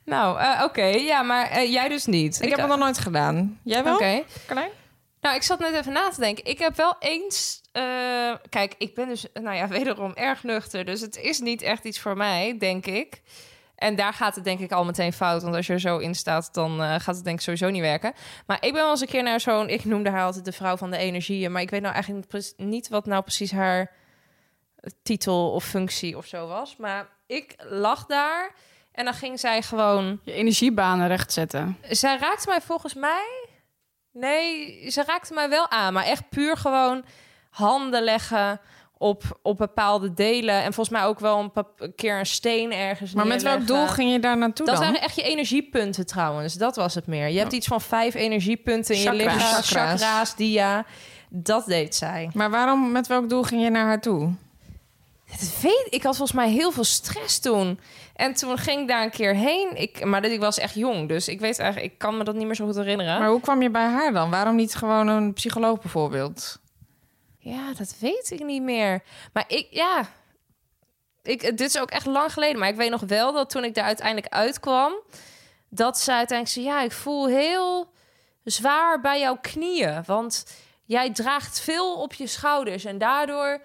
[0.06, 0.86] nou, eh, oké.
[0.86, 2.42] Ja, maar eh, jij dus niet.
[2.42, 3.60] Ik heb het nog nooit gedaan.
[3.64, 3.96] Jij wel?
[3.96, 4.24] Oké.
[4.46, 4.70] Carlijn?
[5.22, 6.46] Nou, ik zat net even na te denken.
[6.46, 7.62] Ik heb wel eens...
[7.72, 7.84] eh,
[8.50, 10.86] kijk, ik ben dus, nou ja, wederom erg nuchter.
[10.86, 13.22] Dus het is niet echt iets voor mij, denk ik.
[13.78, 15.42] En daar gaat het denk ik al meteen fout.
[15.42, 17.82] Want als je er zo in staat, dan eh, gaat het denk ik sowieso niet
[17.82, 18.14] werken.
[18.46, 19.70] Maar ik ben wel eens een keer naar zo'n...
[19.70, 21.52] Ik noemde haar altijd de vrouw van de energieën.
[21.52, 23.92] Maar ik weet nou eigenlijk niet wat nou precies haar
[25.04, 26.78] titel of functie of zo was.
[26.78, 28.52] Maar ik lag daar
[28.92, 30.20] en dan ging zij gewoon...
[30.24, 31.78] Je energiebanen rechtzetten.
[31.90, 33.48] Zij raakte mij volgens mij...
[34.12, 35.94] Nee, ze raakte mij wel aan.
[35.94, 37.06] Maar echt puur gewoon
[37.50, 38.60] handen leggen
[38.98, 40.56] op, op bepaalde delen.
[40.56, 44.12] En volgens mij ook wel een, keer een steen ergens Maar met welk doel ging
[44.12, 44.86] je daar naartoe Dat dan?
[44.86, 46.54] waren echt je energiepunten trouwens.
[46.54, 47.28] Dat was het meer.
[47.28, 49.40] Je hebt iets van vijf energiepunten in je lichaam.
[49.40, 50.02] Chakra's.
[50.02, 50.86] Chakra's, dia.
[51.30, 52.30] Dat deed zij.
[52.34, 54.34] Maar waarom, met welk doel ging je naar haar toe?
[55.32, 56.04] Dat weet ik.
[56.04, 57.80] had volgens mij heel veel stress toen.
[58.16, 59.70] En toen ging ik daar een keer heen.
[59.74, 62.46] Ik, maar ik was echt jong, dus ik weet eigenlijk, ik kan me dat niet
[62.46, 63.20] meer zo goed herinneren.
[63.20, 64.30] Maar hoe kwam je bij haar dan?
[64.30, 66.60] Waarom niet gewoon een psycholoog bijvoorbeeld?
[67.48, 69.04] Ja, dat weet ik niet meer.
[69.34, 70.10] Maar ik, ja.
[71.24, 72.60] Ik, dit is ook echt lang geleden.
[72.60, 74.94] Maar ik weet nog wel dat toen ik daar uiteindelijk uitkwam...
[75.70, 76.66] dat ze uiteindelijk zei...
[76.66, 77.92] ja, ik voel heel
[78.44, 80.04] zwaar bij jouw knieën.
[80.06, 80.46] Want
[80.86, 82.86] jij draagt veel op je schouders.
[82.86, 83.62] En daardoor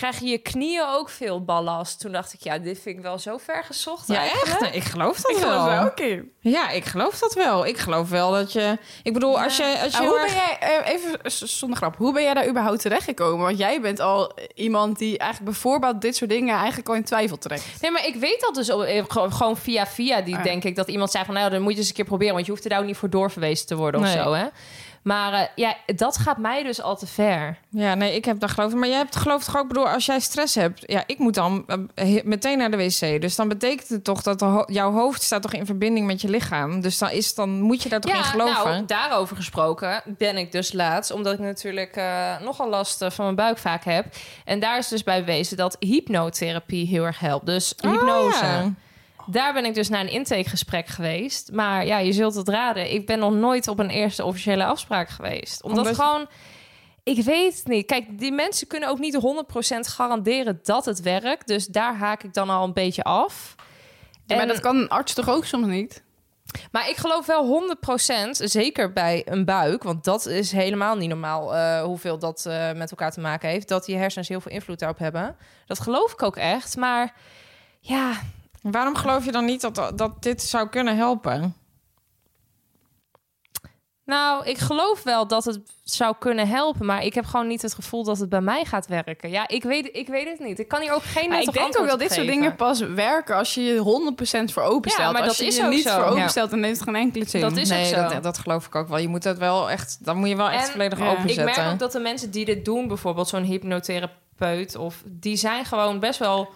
[0.00, 2.00] krijg je je knieën ook veel ballast.
[2.00, 4.48] Toen dacht ik, ja, dit vind ik wel zo ver gezocht Ja, eigenlijk.
[4.50, 4.60] echt?
[4.60, 5.60] Nee, ik geloof dat Ik wel.
[5.60, 5.92] geloof.
[6.40, 7.66] Ja, ik geloof dat wel.
[7.66, 8.78] Ik geloof wel dat je...
[9.02, 9.78] Ik bedoel, als je...
[9.82, 12.48] Als je heel hoe erg- ben jij, eh, even zonder grap, hoe ben jij daar
[12.48, 13.44] überhaupt terechtgekomen?
[13.46, 17.38] Want jij bent al iemand die eigenlijk bijvoorbeeld dit soort dingen eigenlijk al in twijfel
[17.38, 17.64] trekt.
[17.80, 20.20] Nee, maar ik weet dat dus eh, gewoon- gewoon via via.
[20.20, 20.42] Die Ah.
[20.42, 21.34] denk ik dat iemand zei van...
[21.34, 22.34] nou, dan moet je eens een keer proberen.
[22.34, 24.22] Want je hoeft er daar ook niet voor doorverwezen te worden of Nee.
[24.22, 24.46] zo, hè.
[25.02, 27.58] Maar eh, ja, dat gaat mij dus al te ver.
[27.70, 28.74] Ja, nee, ik heb daar geloof.
[28.74, 30.82] Maar jij hebt geloof toch ook, bedoel, als jij stress hebt...
[30.86, 33.20] Ja, ik moet dan eh, meteen naar de wc.
[33.20, 36.28] Dus dan betekent het toch dat ho- jouw hoofd staat toch in verbinding met je
[36.28, 36.80] lichaam.
[36.80, 38.64] Dus dan, is, dan moet je daar toch in geloven.
[38.70, 41.10] nou, daarover gesproken ben ik dus laatst...
[41.10, 44.06] omdat ik natuurlijk eh, nogal last van mijn buik vaak heb.
[44.44, 47.46] En daar is dus bij bewezen dat hypnotherapie heel erg helpt.
[47.46, 48.44] Dus Oh, hypnose.
[48.44, 48.72] ja.
[49.30, 51.52] Daar ben ik dus naar een intakegesprek geweest.
[51.52, 52.92] Maar ja, je zult het raden.
[52.92, 55.62] Ik ben nog nooit op een eerste officiële afspraak geweest.
[55.62, 56.28] Omdat, gewoon...
[57.02, 57.86] Ik weet het niet.
[57.86, 59.18] Kijk, die mensen kunnen ook niet
[59.74, 61.46] 100% garanderen dat het werkt.
[61.46, 63.54] Dus daar haak ik dan al een beetje af.
[64.26, 66.02] Ja, maar En- dat kan een arts toch ook soms niet?
[66.72, 71.54] maar ik geloof wel 100%, zeker bij een buik, want dat is helemaal niet normaal
[71.54, 74.78] eh, hoeveel dat eh, met elkaar te maken heeft, dat je hersens heel veel invloed
[74.78, 75.36] daarop hebben.
[75.66, 76.76] Dat geloof ik ook echt.
[76.76, 77.14] Maar
[77.80, 78.12] ja,
[78.62, 81.54] Waarom geloof je dan niet dat, dat dit zou kunnen helpen?
[84.04, 87.74] nou, ik geloof wel dat het zou kunnen helpen, maar ik heb gewoon niet het
[87.74, 89.30] gevoel dat het bij mij gaat werken.
[89.30, 90.58] Ja, ik weet, ik weet het niet.
[90.58, 93.36] Ik kan hier ook geen Maar ik denk ook dat dit soort dingen pas werken
[93.36, 93.78] als je je
[94.48, 95.06] 100% voor openstelt.
[95.06, 95.90] Ja, maar als dat je is je ook niet zo.
[95.94, 96.10] voor Ja.
[96.10, 97.40] openstelt, dan heeft het geen enkele zin.
[97.40, 98.08] Dat is nee, ook zo.
[98.08, 98.98] Dat, dat geloof ik ook wel.
[98.98, 101.04] Je moet dat wel echt, dan moet je wel echt En- volledig Ja.
[101.04, 101.44] Ik openzetten.
[101.44, 105.98] merk ook dat de mensen die dit doen, bijvoorbeeld zo'n hypnotherapeut, of die zijn gewoon
[105.98, 106.48] best wel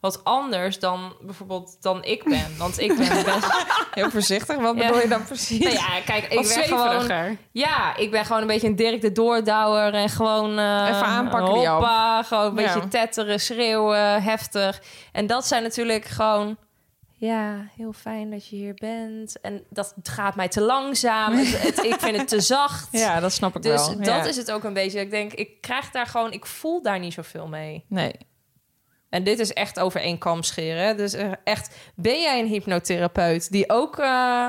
[0.00, 2.56] wat anders dan bijvoorbeeld dan ik ben.
[2.58, 3.64] Want ik ben best.
[3.90, 4.86] Heel voorzichtig, wat Ja.
[4.86, 5.58] bedoel je dan precies?
[5.58, 7.38] Nou ja, kijk, ik ben gewoon.
[7.52, 10.58] Ja, ik ben gewoon een beetje een Dirk de Doordouwer en gewoon.
[10.58, 12.88] eh, Even aanpakken die hoppa, gewoon een beetje Ja.
[12.88, 14.82] tetteren, schreeuwen, heftig.
[15.12, 16.56] En dat zijn natuurlijk gewoon.
[17.14, 19.40] Ja, heel fijn dat je hier bent.
[19.40, 21.32] En dat gaat mij te langzaam.
[21.34, 22.88] Het, het- ik vind het te zacht.
[22.92, 23.96] Ja, dat snap ik Dus wel.
[23.96, 24.24] dat Ja.
[24.24, 25.00] is het ook een beetje.
[25.00, 27.84] Ik denk, ik krijg daar gewoon, ik voel daar niet zoveel mee.
[27.88, 28.12] Nee.
[29.10, 30.84] En dit is echt over één kam scheren.
[30.86, 30.94] hè.
[30.94, 34.46] Dus eh, echt, ben jij een hypnotherapeut die ook eh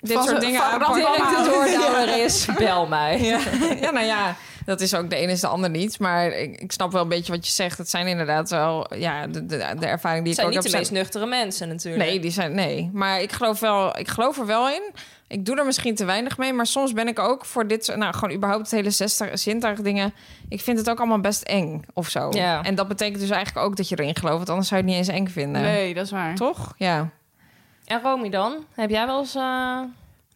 [0.00, 0.96] Dit Van soort dingen van aanpakken.
[0.96, 2.46] direct de doordouwer is?
[2.58, 3.20] Bel mij.
[3.20, 3.38] Ja.
[3.80, 4.36] ja, nou ja,
[4.68, 5.98] dat is ook de ene is de ander niet.
[5.98, 7.78] Maar ik, ik snap wel een beetje wat je zegt.
[7.78, 10.62] Het zijn inderdaad wel ja, de, de, de ervaring die Het zijn ik ook niet
[10.62, 10.78] de heb.
[10.78, 12.04] meest nuchtere mensen natuurlijk.
[12.04, 12.90] Nee, die zijn nee.
[12.92, 14.82] Maar ik geloof wel, ik geloof er wel in.
[15.28, 17.98] Ik doe er misschien te weinig mee, maar soms ben ik ook voor dit, soort-
[17.98, 20.14] nou gewoon überhaupt het hele zestig zintuig dingen.
[20.48, 22.28] Ik vind het ook allemaal best eng of zo.
[22.30, 22.62] Ja.
[22.62, 24.96] En dat betekent dus eigenlijk ook dat je erin gelooft, want anders zou je het
[24.96, 25.62] niet eens eng vinden.
[25.62, 26.34] Nee, dat is waar.
[26.34, 26.74] Toch?
[26.76, 27.08] Ja.
[27.84, 28.64] En Romy dan?
[28.74, 29.42] Heb jij wel eens uh,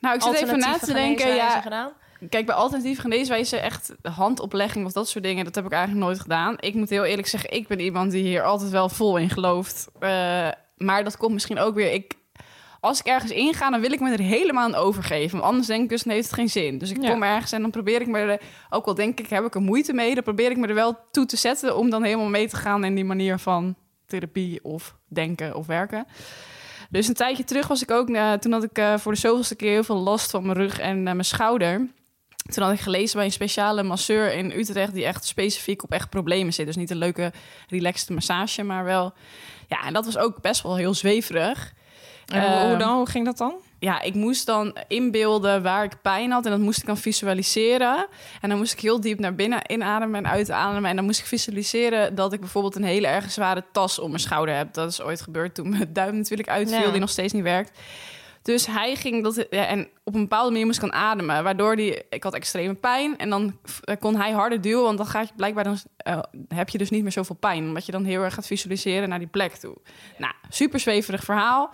[0.01, 1.35] Nou, ik zit even na te denken.
[1.35, 1.91] Ja, gedaan?
[2.28, 6.20] Kijk, bij alternatieve geneeswijze echt handoplegging of dat soort dingen, dat heb ik eigenlijk nooit
[6.20, 6.56] gedaan.
[6.60, 9.88] Ik moet heel eerlijk zeggen, ik ben iemand die hier altijd wel vol in gelooft.
[9.98, 11.92] Eh, maar dat komt misschien ook weer.
[11.92, 12.14] Ik,
[12.80, 15.30] als ik ergens inga, dan wil ik me er helemaal aan overgeven.
[15.38, 16.78] Want anders denk ik dus, dan heeft het geen zin.
[16.78, 17.10] Dus ik Ja.
[17.10, 19.60] kom ergens en dan probeer ik me er, ook al denk ik, heb ik er
[19.60, 22.48] moeite mee, dan probeer ik me er wel toe te zetten om dan helemaal mee
[22.48, 23.74] te gaan in die manier van
[24.06, 26.06] therapie of denken of werken.
[26.90, 29.56] Dus een tijdje terug was ik ook, eh, toen had ik eh, voor de zoveelste
[29.56, 31.88] keer heel veel last van mijn rug en mijn schouder.
[32.43, 34.93] Toen had ik gelezen bij een speciale masseur in Utrecht...
[34.93, 36.66] die echt specifiek op echt problemen zit.
[36.66, 37.32] Dus niet een leuke,
[37.68, 39.12] relaxed massage, maar wel...
[39.68, 41.72] Ja, en dat was ook best wel heel zweverig.
[42.26, 42.97] En hoe, Ehm, hoe dan?
[42.97, 43.55] Hoe ging dat dan?
[43.78, 46.45] Ja, ik moest dan inbeelden waar ik pijn had...
[46.45, 48.07] en dat moest ik dan visualiseren.
[48.40, 50.90] En dan moest ik heel diep naar binnen inademen en uitademen.
[50.90, 52.76] En dan moest ik visualiseren dat ik bijvoorbeeld...
[52.76, 54.74] een hele erg zware tas om mijn schouder heb.
[54.74, 56.80] Dat is ooit gebeurd toen mijn duim natuurlijk uitviel...
[56.80, 56.90] Ja.
[56.90, 57.78] die nog steeds niet werkt.
[58.43, 59.47] Dus hij ging dat.
[59.51, 61.45] Ja, en op een bepaalde manier moest ik dan ademen.
[61.45, 62.03] Waardoor die.
[62.11, 63.18] Ik had extreme pijn.
[63.18, 64.82] En dan eh, kon hij harder duwen.
[64.82, 65.76] Want dan gaat je blijkbaar dan.
[65.97, 66.18] eh,
[66.49, 67.64] heb je dus niet meer zoveel pijn.
[67.64, 69.76] Omdat je dan heel erg gaat visualiseren naar die plek toe.
[70.18, 71.70] Nou, super zweverig verhaal.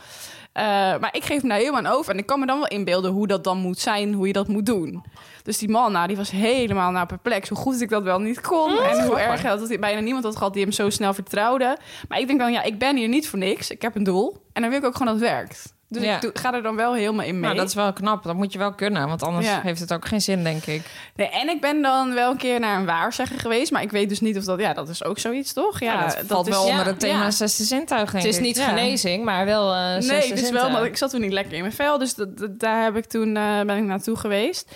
[0.53, 0.65] Eh,
[0.99, 2.13] maar ik geef hem daar helemaal aan over.
[2.13, 4.13] En ik kan me dan wel inbeelden hoe dat dan moet zijn.
[4.13, 5.05] Hoe je dat moet doen.
[5.43, 7.49] Dus die man, nou, die was helemaal nou perplex.
[7.49, 8.79] Hoe goed ik dat wel niet kon.
[8.79, 11.79] en hoe erg dat hij bijna niemand had gehad die hem zo snel vertrouwde.
[12.09, 13.71] Maar ik denk dan, ja, ik ben hier niet voor niks.
[13.71, 14.47] Ik heb een doel.
[14.53, 15.77] En dan wil ik ook gewoon dat het werkt.
[15.91, 16.15] Dus Ja.
[16.15, 17.43] ik doe- ga er dan wel helemaal in mee.
[17.43, 18.23] Nou, dat is wel knap.
[18.23, 19.61] Dat moet je wel kunnen, want anders Ja.
[19.63, 20.83] heeft het ook geen zin, denk ik.
[21.17, 24.09] nee, en ik ben dan wel een keer naar een waarzegger geweest, maar ik weet
[24.09, 24.61] dus niet of dat...
[24.61, 25.81] Ja, dat is ook zoiets, toch?
[25.81, 27.31] Ja, Ja, dat, valt is, wel ja, onder het thema ja.
[27.31, 28.45] zesde zintuig, denk Het is ik.
[28.45, 28.69] niet Ja.
[28.69, 31.61] genezing, maar wel eh Nee, zesde dus wel, maar ik zat toen niet lekker in
[31.61, 31.99] mijn vel.
[31.99, 34.71] Dus dat, dat- daar heb ik toen, eh, ben ik naartoe geweest.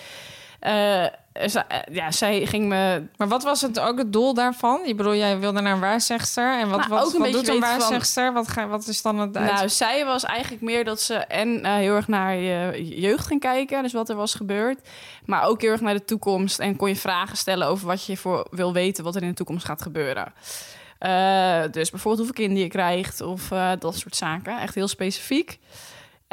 [0.59, 1.05] Eh,
[1.91, 3.03] ja, zij ging me...
[3.17, 4.85] Maar wat was het ook het doel daarvan?
[4.85, 6.59] Ik bedoel, jij wilde naar een waarzegster.
[6.59, 8.33] En wat, Nou, wat, ook een wat doet een van- waarzegster?
[8.33, 11.65] Wat, ga, wat is dan het uit- Nou, zij was eigenlijk meer dat ze en
[11.65, 13.83] eh, heel erg naar je jeugd ging kijken.
[13.83, 14.79] Dus wat er was gebeurd.
[15.25, 16.59] Maar ook heel erg naar de toekomst.
[16.59, 19.03] En kon je vragen stellen over wat je voor wil weten...
[19.03, 20.33] wat er in de toekomst gaat gebeuren.
[20.99, 24.59] Eh, dus bijvoorbeeld hoeveel kinderen je krijgt of eh, dat soort zaken.
[24.59, 25.59] Echt heel specifiek.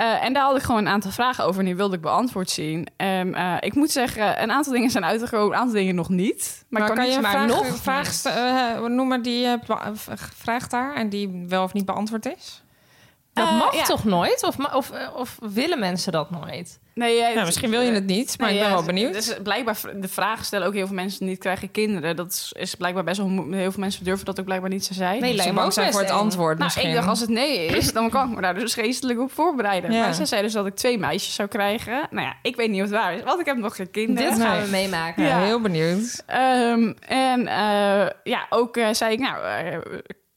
[0.01, 2.51] Eh, en daar had ik gewoon een aantal vragen over en die wilde ik beantwoord
[2.51, 2.87] zien.
[2.97, 6.65] En eh, ik moet zeggen, een aantal dingen zijn uitgekomen, een aantal dingen nog niet.
[6.69, 9.59] Maar, ik kan, je maar vraag, nog vraag noemen die je
[10.37, 12.63] vraagt daar en die wel of niet beantwoord is?
[13.41, 13.83] Dat Eh, mag ja.
[13.85, 14.43] toch nooit?
[14.45, 16.79] Of, of, eh, of willen mensen dat nooit?
[16.95, 19.13] Nee, jij- Nou, misschien wil je het niet, maar Nee, ik ben ja, wel benieuwd.
[19.13, 22.17] Dus blijkbaar de vragen stellen ook heel veel mensen niet krijgen kinderen.
[22.17, 24.95] Dat is, is blijkbaar best wel heel veel mensen durven dat ook blijkbaar niet te
[24.95, 25.21] zijn.
[25.21, 26.89] Nee, Ze lijkt me bang ook zijn best voor het antwoord nou, misschien.
[26.89, 29.93] ik dacht als het nee is, dan kan ik me daar dus geestelijk op voorbereiden.
[29.93, 30.01] Ja.
[30.01, 32.07] Maar zij zei dus dat ik twee meisjes zou krijgen.
[32.11, 34.31] Nou ja, ik weet niet of het waar is, want ik heb nog geen kinderen.
[34.31, 34.65] Dit gaan Nee.
[34.65, 35.23] we meemaken.
[35.23, 35.45] Ja, Ja.
[35.45, 36.23] heel benieuwd.
[36.27, 39.79] Ehm, en eh, ja, ook eh, zei ik, nou, eh,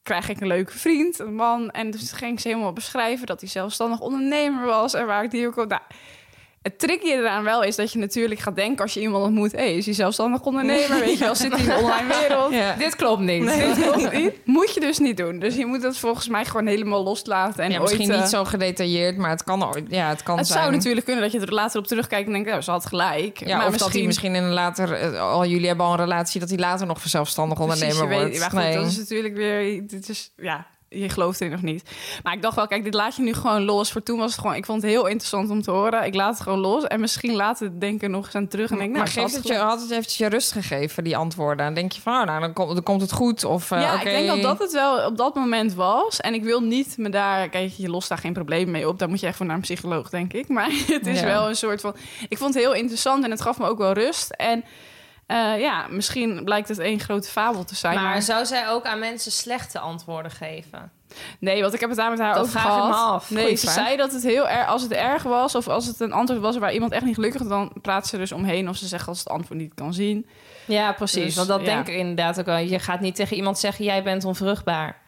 [0.03, 1.71] krijg ik een leuke vriend, een man.
[1.71, 5.47] En dus ging ze helemaal beschrijven dat hij zelfstandig ondernemer was en waar ik die
[5.47, 5.69] ook op...
[5.69, 5.81] Nou,
[6.64, 9.51] het tricky eraan wel is dat je natuurlijk gaat denken als je iemand ontmoet...
[9.51, 10.99] hé, hey, is hij zelfstandig ondernemer?
[10.99, 12.53] Weet je wel, zit hij in de online wereld?
[12.53, 12.76] Ja.
[12.76, 13.43] Dit klopt niet.
[13.43, 14.45] Nee, dat klopt niet.
[14.45, 15.39] Moet je dus niet doen.
[15.39, 17.64] Dus je moet het volgens mij gewoon helemaal loslaten.
[17.64, 19.86] En ja, ooit, misschien eh, niet zo gedetailleerd, maar het kan ooit.
[19.89, 20.59] Ja, het kan Het zijn.
[20.59, 22.49] zou natuurlijk kunnen dat je er later op terugkijkt en denkt...
[22.49, 23.45] nou, ze had gelijk.
[23.45, 25.99] Ja, maar of dat hij misschien in een later, eh, al jullie hebben al een
[25.99, 28.32] relatie, dat hij later nog zelfstandig ondernemer Precies, je wordt.
[28.32, 28.76] Weet, maar goed, Nee.
[28.76, 29.88] dat is natuurlijk weer...
[29.88, 31.83] Dit is, ja, je gelooft erin nog niet.
[32.23, 33.91] Maar ik dacht wel, kijk, dit laat je nu gewoon los.
[33.91, 34.55] Voor toen was het gewoon...
[34.55, 36.05] Ik vond het heel interessant om te horen.
[36.05, 36.83] Ik laat het gewoon los.
[36.83, 38.89] En misschien later denken nog eens aan terug en denk...
[38.89, 41.65] Nou, maar geeft het je, had het eventjes je rust gegeven, die antwoorden?
[41.65, 43.43] Dan denk je van, oh, nou, dan, komt, dan komt het goed.
[43.43, 46.19] Of, eh, ja, ik denk dat dat het wel op dat moment was.
[46.19, 47.49] En ik wil niet me daar...
[47.49, 48.99] Kijk, je lost daar geen probleem mee op.
[48.99, 50.47] Daar moet je echt voor naar een psycholoog, denk ik.
[50.47, 51.25] Maar het is Ja.
[51.25, 51.95] wel een soort van...
[52.29, 54.31] Ik vond het heel interessant en het gaf me ook wel rust.
[54.31, 54.63] En
[55.34, 57.95] eh, ja, misschien blijkt het één grote fabel te zijn.
[57.95, 60.91] Maar zou zij ook aan mensen slechte antwoorden geven?
[61.39, 62.93] Nee, want ik heb het daar met haar Dat over gehad.
[62.93, 63.29] af.
[63.29, 63.86] Nee, Goeie ze vraag.
[63.86, 66.57] zei dat het heel erg, als het erg was of als het een antwoord was
[66.57, 69.19] waar iemand echt niet gelukkig was, dan praat ze dus omheen of ze zegt als
[69.19, 70.27] het antwoord niet kan zien.
[70.65, 71.23] Ja, precies.
[71.23, 71.65] Dus, Want dat ja.
[71.65, 72.57] denk ik inderdaad ook wel.
[72.57, 75.01] Je gaat niet tegen iemand zeggen, jij bent onvruchtbaar.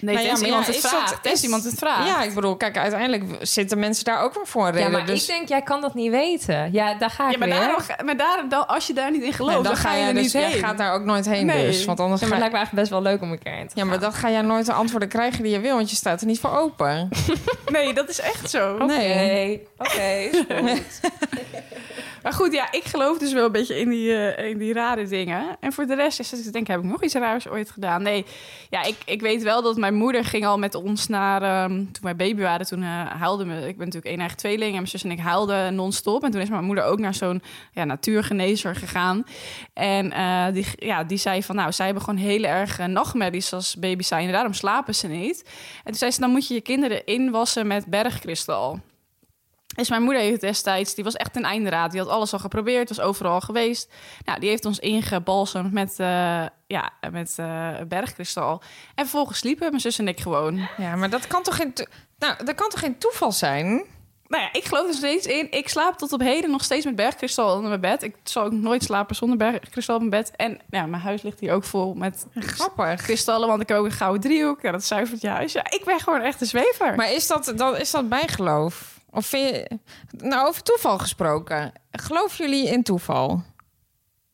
[0.00, 1.12] Nee, Nou ja, maar iemand ja, het is dat- vraagt.
[1.12, 2.06] Tenzij is- iemand het vraagt.
[2.06, 4.92] Ja, ik bedoel, kijk, uiteindelijk zitten mensen daar ook wel voor een Ja, reden.
[4.92, 6.72] maar dus ik denk, jij kan dat niet weten.
[6.72, 7.58] Ja, daar ga ik Ja, maar, weer.
[7.58, 10.06] daarom, ga- maar daar, dan, als je daar niet in gelooft, Nee, dan, ga je
[10.06, 10.58] er dus, niet jij heen.
[10.64, 11.66] gaat daar ook nooit heen Nee.
[11.66, 11.84] dus.
[11.84, 13.52] Want anders Ja, ga maar het lijkt me eigenlijk best wel leuk om een keer
[13.52, 14.02] heen te Ja, maar gaan.
[14.02, 16.40] dan ga jij nooit de antwoorden krijgen die je wil, want je staat er niet
[16.40, 17.08] voor open.
[17.72, 18.76] Nee, dat is echt zo.
[18.86, 19.66] Nee.
[19.78, 20.30] Oké,
[22.28, 25.06] Maar goed, ja, ik geloof dus wel een beetje in die, eh, in die rare
[25.06, 25.56] dingen.
[25.60, 28.02] En voor de rest is het, ik denk, heb ik nog iets raars ooit gedaan?
[28.02, 28.24] Nee,
[28.70, 31.42] ja, ik, ik weet wel dat mijn moeder ging al met ons naar...
[31.42, 33.56] ehm, toen wij baby waren, toen uh, huilde me...
[33.56, 36.24] Ik ben natuurlijk één eigen tweeling en mijn zus en ik huilden non-stop.
[36.24, 39.24] En toen is mijn moeder ook naar zo'n ja, natuurgenezer gegaan.
[39.72, 43.76] En eh, die, ja, die zei van, nou, zij hebben gewoon hele erg nachtmerries als
[43.76, 44.32] baby's zijn.
[44.32, 45.44] Daarom slapen ze niet.
[45.76, 48.80] En toen zei ze, dan moet je je kinderen inwassen met bergkristal.
[49.78, 51.90] Dus mijn moeder heeft destijds, die was echt een einderaad.
[51.90, 53.92] Die had alles al geprobeerd, was overal geweest.
[54.24, 58.62] Nou, die heeft ons ingebalsemd met, eh, ja, met eh, bergkristal.
[58.94, 60.68] En vervolgens sliepen mijn zus en ik gewoon.
[60.76, 61.72] Ja, maar dat kan toch geen,
[62.18, 63.66] nou, dat kan toch geen toeval zijn?
[64.26, 65.50] Nou ja, ik geloof er steeds in.
[65.50, 68.02] Ik slaap tot op heden nog steeds met bergkristal onder mijn bed.
[68.02, 70.32] Ik zal ook nooit slapen zonder bergkristal op mijn bed.
[70.36, 73.02] En ja, mijn huis ligt hier ook vol met Grappig.
[73.02, 74.60] kristallen, want ik heb ook een gouden driehoek.
[74.62, 75.52] Ja, dat zuivert je huis.
[75.52, 76.94] Ja, ik ben gewoon echt een zwever.
[76.96, 78.97] Maar is dat, dan, is dat bijgeloof?
[79.10, 79.78] Of vind je,
[80.10, 81.72] nou, over toeval gesproken.
[81.90, 83.42] Geloven jullie in toeval?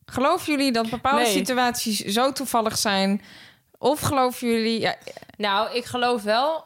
[0.05, 1.31] Geloven jullie dat bepaalde Nee.
[1.31, 3.21] situaties zo toevallig zijn?
[3.77, 4.79] Of geloven jullie...
[4.79, 4.95] Ja,
[5.37, 6.65] Nou, ik geloof wel,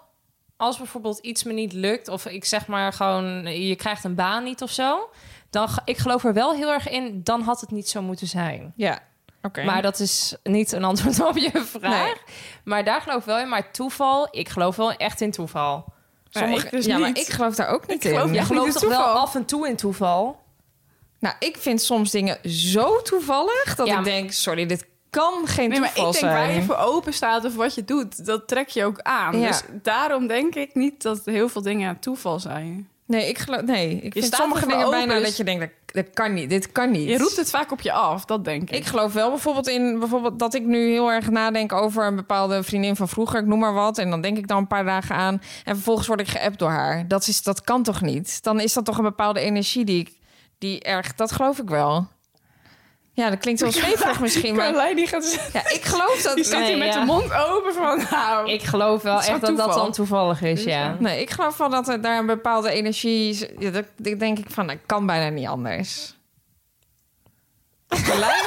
[0.58, 2.08] als bijvoorbeeld iets me niet lukt...
[2.08, 5.10] of ik zeg maar gewoon, je krijgt een baan niet of zo...
[5.50, 8.74] dan ik geloof er wel heel erg in, dan had het niet zo moeten zijn.
[8.76, 9.00] ja.
[9.42, 9.64] oké.
[9.64, 12.04] Maar dat is niet een antwoord op je vraag.
[12.06, 12.14] Nee.
[12.64, 13.50] Maar daar geloof ik wel in.
[13.50, 15.94] Maar toeval, ik geloof wel echt in toeval.
[16.30, 18.34] Sommige- ik dus ja, maar ik geloof daar ook niet Ik in.
[18.34, 19.18] Je gelooft toch wel toeval?
[19.18, 20.40] af en toe in toeval?
[21.20, 25.48] Nou, ik vind soms dingen zo toevallig dat Ja, ik maar- denk, sorry, dit kan
[25.48, 26.64] geen Nee, maar toeval ik denk waar je zijn.
[26.66, 29.40] voor open staat of wat je doet, dat trek je ook aan.
[29.40, 29.48] Ja.
[29.48, 32.90] Dus daarom denk ik niet dat heel veel dingen toeval zijn.
[33.10, 36.14] Nee, ik geloof, nee, ik vind sommige dingen bijna dus- dat je denkt, dat dat
[36.14, 36.50] kan niet.
[36.50, 37.10] Dit kan niet.
[37.10, 38.76] Je roept het vaak op je af, dat denk ik.
[38.76, 42.64] Ik geloof wel bijvoorbeeld in bijvoorbeeld dat ik nu heel erg nadenk over een bepaalde
[42.64, 45.16] vriendin van vroeger, ik noem maar wat, en dan denk ik dan een paar dagen
[45.16, 47.08] aan en vervolgens word ik geappt door haar.
[47.08, 48.44] Dat is dat kan toch niet?
[48.44, 50.12] Dan is dat toch een bepaalde energie die ik
[50.58, 51.16] die erg.
[51.16, 52.08] Dat geloof ik wel.
[53.20, 56.36] Ja, dat klinkt wel zweverig misschien, maar Carlijn, die, gaat, ja, ik geloof dat.
[56.36, 57.00] die staat Nee, hier met ja.
[57.00, 58.06] de mond open van...
[58.12, 60.96] Nou, Ik geloof wel echt dat dat dan toevallig is, ja.
[61.00, 63.48] Nee, ik geloof wel dat er daar een bepaalde energie.
[63.60, 66.16] Ja, dat, dat denk ik van, dat kan bijna niet anders.
[68.08, 68.46] Carlijn,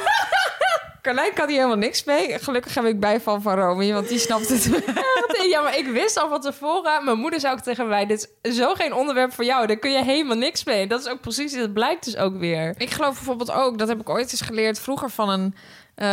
[1.02, 2.38] Carlijn kan hier helemaal niks mee.
[2.38, 4.70] Gelukkig heb ik bijval van Romy, want die snapt het.
[5.48, 7.04] Ja, maar ik wist al van tevoren.
[7.04, 9.66] Mijn moeder zei ook tegen mij: Dit is zo geen onderwerp voor jou.
[9.66, 10.86] Daar kun je helemaal niks mee.
[10.86, 12.74] Dat is ook precies, dat blijkt dus ook weer.
[12.78, 15.54] Ik geloof bijvoorbeeld ook, dat heb ik ooit eens geleerd vroeger van een.
[16.02, 16.08] Eh,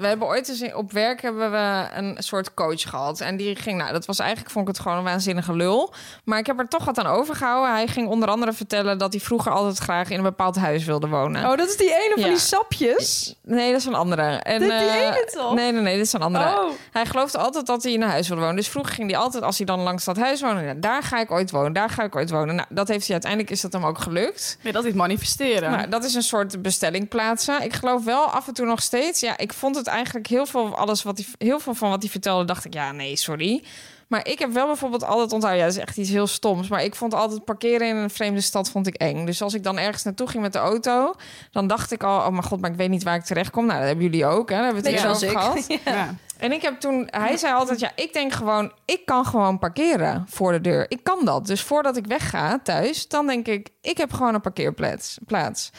[0.00, 3.20] we hebben ooit eens op werk hebben we een soort coach gehad.
[3.20, 5.92] En die ging, nou, dat was eigenlijk, vond ik het gewoon een waanzinnige lul.
[6.24, 7.70] Maar ik heb er toch wat aan overgehouden.
[7.72, 11.08] Hij ging onder andere vertellen dat hij vroeger altijd graag in een bepaald huis wilde
[11.08, 11.50] wonen.
[11.50, 12.28] Oh, dat is die ene van Ja.
[12.28, 13.34] die sapjes.
[13.42, 14.22] Nee, dat is een andere.
[14.22, 15.54] En, Dit- die eh, ene toch?
[15.54, 16.44] Nee, nee, nee, dit is een andere.
[16.44, 16.70] Oh.
[16.90, 18.56] Hij geloofde altijd dat hij in een huis wilde wonen.
[18.56, 20.62] Dus vroeger ging hij altijd, als hij dan langs dat huis woonde...
[20.62, 22.54] ja, daar ga ik ooit wonen, daar ga ik ooit wonen.
[22.54, 24.58] Nou, dat heeft hij uiteindelijk, is dat hem ook gelukt.
[24.62, 25.70] nee, dat is manifesteren.
[25.70, 27.62] Nou, dat is een soort bestelling plaatsen.
[27.62, 29.09] Ik geloof wel af en toe nog steeds...
[29.18, 32.10] Ja, ik vond het eigenlijk heel veel, alles wat hij, heel veel van wat hij
[32.10, 32.44] vertelde...
[32.44, 33.64] dacht ik, ja, nee, sorry.
[34.10, 35.62] Maar ik heb wel bijvoorbeeld altijd onthouden...
[35.62, 36.68] ja, dat is echt iets heel stoms...
[36.68, 39.26] maar ik vond altijd parkeren in een vreemde stad vond ik eng.
[39.26, 41.14] Dus als ik dan ergens naartoe ging met de auto...
[41.50, 43.66] dan dacht ik al, oh mijn god, maar ik weet niet waar ik terecht kom.
[43.66, 44.54] Nou, dat hebben jullie ook, hè?
[44.54, 45.66] Daar hebben we het eerder over gehad.
[45.84, 46.14] Ja.
[46.38, 50.26] En ik heb toen, hij zei altijd, ja, ik denk gewoon, ik kan gewoon parkeren
[50.28, 50.84] voor de deur.
[50.88, 51.46] Ik kan dat.
[51.46, 55.18] Dus voordat ik wegga thuis, dan denk ik, ik heb gewoon een parkeerplaats.
[55.26, 55.70] Plaats.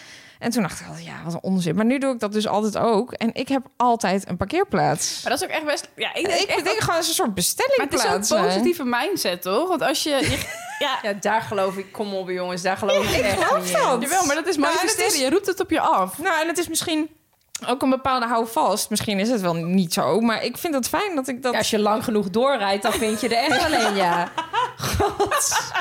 [0.42, 1.76] En toen dacht ik altijd, ja, wat een onzin.
[1.76, 3.12] Maar nu doe ik dat dus altijd ook.
[3.12, 5.20] En ik heb altijd een parkeerplaats.
[5.24, 5.90] Maar dat is ook echt best...
[5.96, 8.30] Ja, ik denk Ik echt denk gewoon als een soort Maar het bestellingplaats.
[8.32, 9.68] is ook een positieve mindset, toch?
[9.68, 10.10] Want als je...
[10.10, 10.46] je-
[10.86, 11.92] ja, Ja, daar geloof ik.
[11.92, 12.62] Kom op, jongens.
[12.62, 14.02] Daar geloof ik echt geloof niet dat.
[14.02, 15.14] jawel, maar dat is Nou, manifesteren.
[15.14, 16.18] is- Je roept het op je af.
[16.18, 17.10] Nou, en het is misschien
[17.68, 18.90] ook een bepaalde houvast.
[18.90, 20.20] Misschien is het wel niet zo.
[20.20, 21.52] Maar ik vind het fijn dat ik dat...
[21.52, 24.32] Ja, als je lang genoeg doorrijdt, dan vind je er echt wel een, ja.
[24.78, 25.72] God.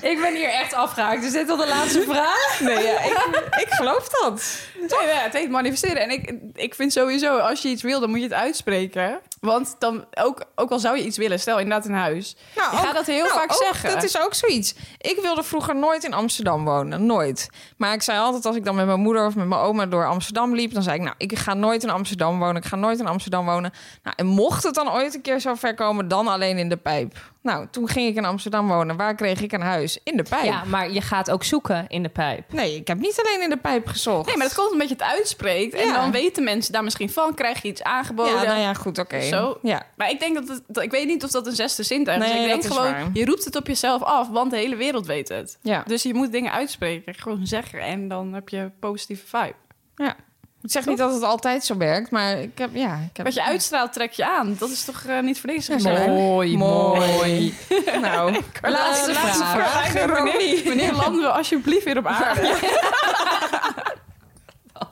[0.00, 1.24] Ik ben hier echt afgehaakt.
[1.24, 2.60] Is dit al de laatste vraag?
[2.60, 4.42] Nee, ja, ik, ik geloof dat.
[4.98, 6.02] Nee, ja, het heet manifesteren.
[6.02, 9.18] En ik, ik vind sowieso, als je iets wil, dan moet je het uitspreken.
[9.40, 12.36] Want dan, ook, ook al zou je iets willen, stel inderdaad een huis.
[12.56, 13.90] Nou, je ook- gaat dat heel nou, vaak ook- zeggen.
[13.94, 14.74] Dat is ook zoiets.
[14.98, 17.06] Ik wilde vroeger nooit in Amsterdam wonen.
[17.06, 17.48] Nooit.
[17.76, 20.06] Maar ik zei altijd, als ik dan met mijn moeder of met mijn oma door
[20.06, 20.72] Amsterdam liep...
[20.74, 22.56] dan zei ik, nou, ik ga nooit in Amsterdam wonen.
[22.56, 23.72] Ik ga nooit in Amsterdam wonen.
[24.02, 26.08] Nou, en mocht het dan ooit een keer zo ver komen...
[26.08, 27.14] dan alleen in de pijp.
[27.42, 28.96] Nou, toen ging ik in Amsterdam wonen.
[28.96, 29.98] Waar kreeg ik een huis?
[30.04, 30.44] In de pijp.
[30.44, 32.52] Ja, maar je gaat ook zoeken in de pijp.
[32.52, 34.26] Nee, ik heb niet alleen in de pijp gezocht.
[34.26, 35.74] Nee, maar dat omdat je het uitspreekt.
[35.74, 37.34] En dan weten mensen daar misschien van.
[37.34, 38.32] Krijg je iets aangeboden.
[38.34, 39.20] Ja, nou ja, goed, oké.
[39.20, 39.58] Zo.
[39.62, 39.82] Ja.
[39.96, 40.62] Maar ik denk dat het...
[40.66, 42.30] dat- ik weet niet of dat een zesde zintuig is.
[42.32, 43.08] Nee, ik denk gewoon, waar.
[43.12, 44.28] je roept het op jezelf af.
[44.28, 45.58] Want de hele wereld weet het.
[45.62, 45.82] Ja.
[45.86, 47.14] Dus je moet dingen uitspreken.
[47.14, 47.80] Gewoon zeggen.
[47.80, 49.54] En dan heb je positieve vibe.
[49.96, 50.16] ja.
[50.62, 52.70] Ik zeg niet dat het altijd zo werkt, maar ik heb...
[52.72, 54.56] Ja, ik heb Wat je uitstraalt, trek je aan.
[54.58, 55.84] Dat is toch eh, niet voor gezegd?
[56.06, 57.54] Mooi, mooi.
[58.00, 59.92] nou, Laatste vraag.
[59.92, 62.54] Wanneer, wanneer landen we alsjeblieft weer op aarde?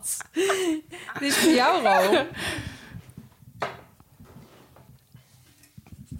[1.19, 2.27] Dit is voor jou, Ro.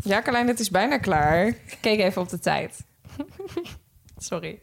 [0.05, 1.47] Ja, Carlijn, het is bijna klaar.
[1.47, 2.85] Ik keek even op de tijd.
[4.19, 4.59] Sorry.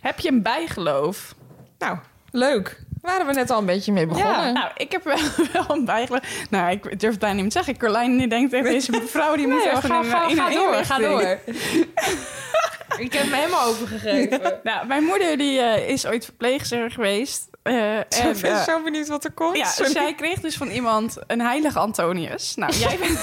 [0.00, 1.34] Heb je een bijgeloof?
[1.78, 1.98] Nou,
[2.30, 2.82] leuk.
[3.00, 4.54] Waren we net al een beetje mee begonnen.
[4.54, 5.18] Nou, ik heb wel,
[5.52, 6.46] wel een bijgeloof.
[6.50, 7.76] Nou, ik durf het bijna niet meer te zeggen.
[7.76, 10.54] Carlijn die denkt echt, deze mevrouw die moet even ga, in, ga, in ga een
[10.54, 11.38] door, ga door.
[12.98, 14.60] Ik heb me helemaal overgegeven.
[14.62, 17.48] Nou, mijn moeder die eh, is ooit verpleegster geweest.
[17.64, 19.56] Eh, Ik en, ben eh, zo benieuwd wat er komt.
[19.56, 19.90] ja, Sorry.
[19.92, 22.54] zij kreeg dus van iemand een heilige Antonius.
[22.54, 23.18] Nou, jij bent...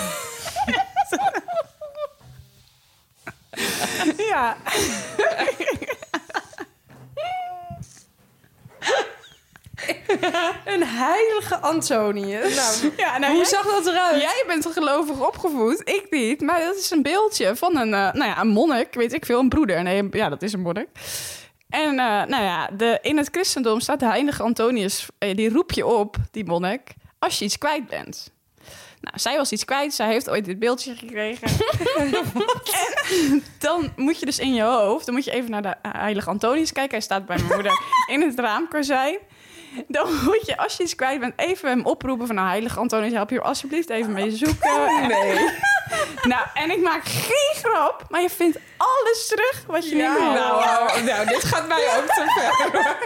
[4.17, 4.57] ja.
[10.65, 12.55] Een heilige Antonius.
[12.81, 14.21] Nou, ja nou, hoe jij- zag dat eruit?
[14.21, 16.41] Jij bent gelovig opgevoed, ik niet.
[16.41, 19.39] Maar dat is een beeldje van een, eh, nou ja, een monnik, weet ik veel,
[19.39, 19.83] een broeder.
[19.83, 20.87] Nee, ja, dat is een monnik.
[21.71, 25.71] En eh, nou ja, de, in het christendom staat de heilige Antonius, eh, die roep
[25.71, 28.31] je op, die monnik, als je iets kwijt bent.
[29.01, 31.47] Nou, zij was iets kwijt, zij heeft ooit dit beeldje gekregen.
[31.97, 32.11] en
[33.59, 36.71] dan moet je dus in je hoofd, dan moet je even naar de heilige Antonius
[36.71, 36.91] kijken.
[36.91, 37.71] Hij staat bij mijn moeder
[38.13, 39.17] in het raamkozijn.
[39.87, 42.35] Dan moet je, als je iets kwijt bent, even hem oproepen van...
[42.35, 45.07] nou, heilige Antonius, help je alsjeblieft even mee zoeken.
[45.07, 45.37] Nee.
[46.23, 50.19] nou, en ik maak geen grap, maar je vindt alles terug wat je Ja, niet
[50.21, 50.41] nou, wil.
[50.65, 52.97] nou, nou, dit gaat mij ook te ver.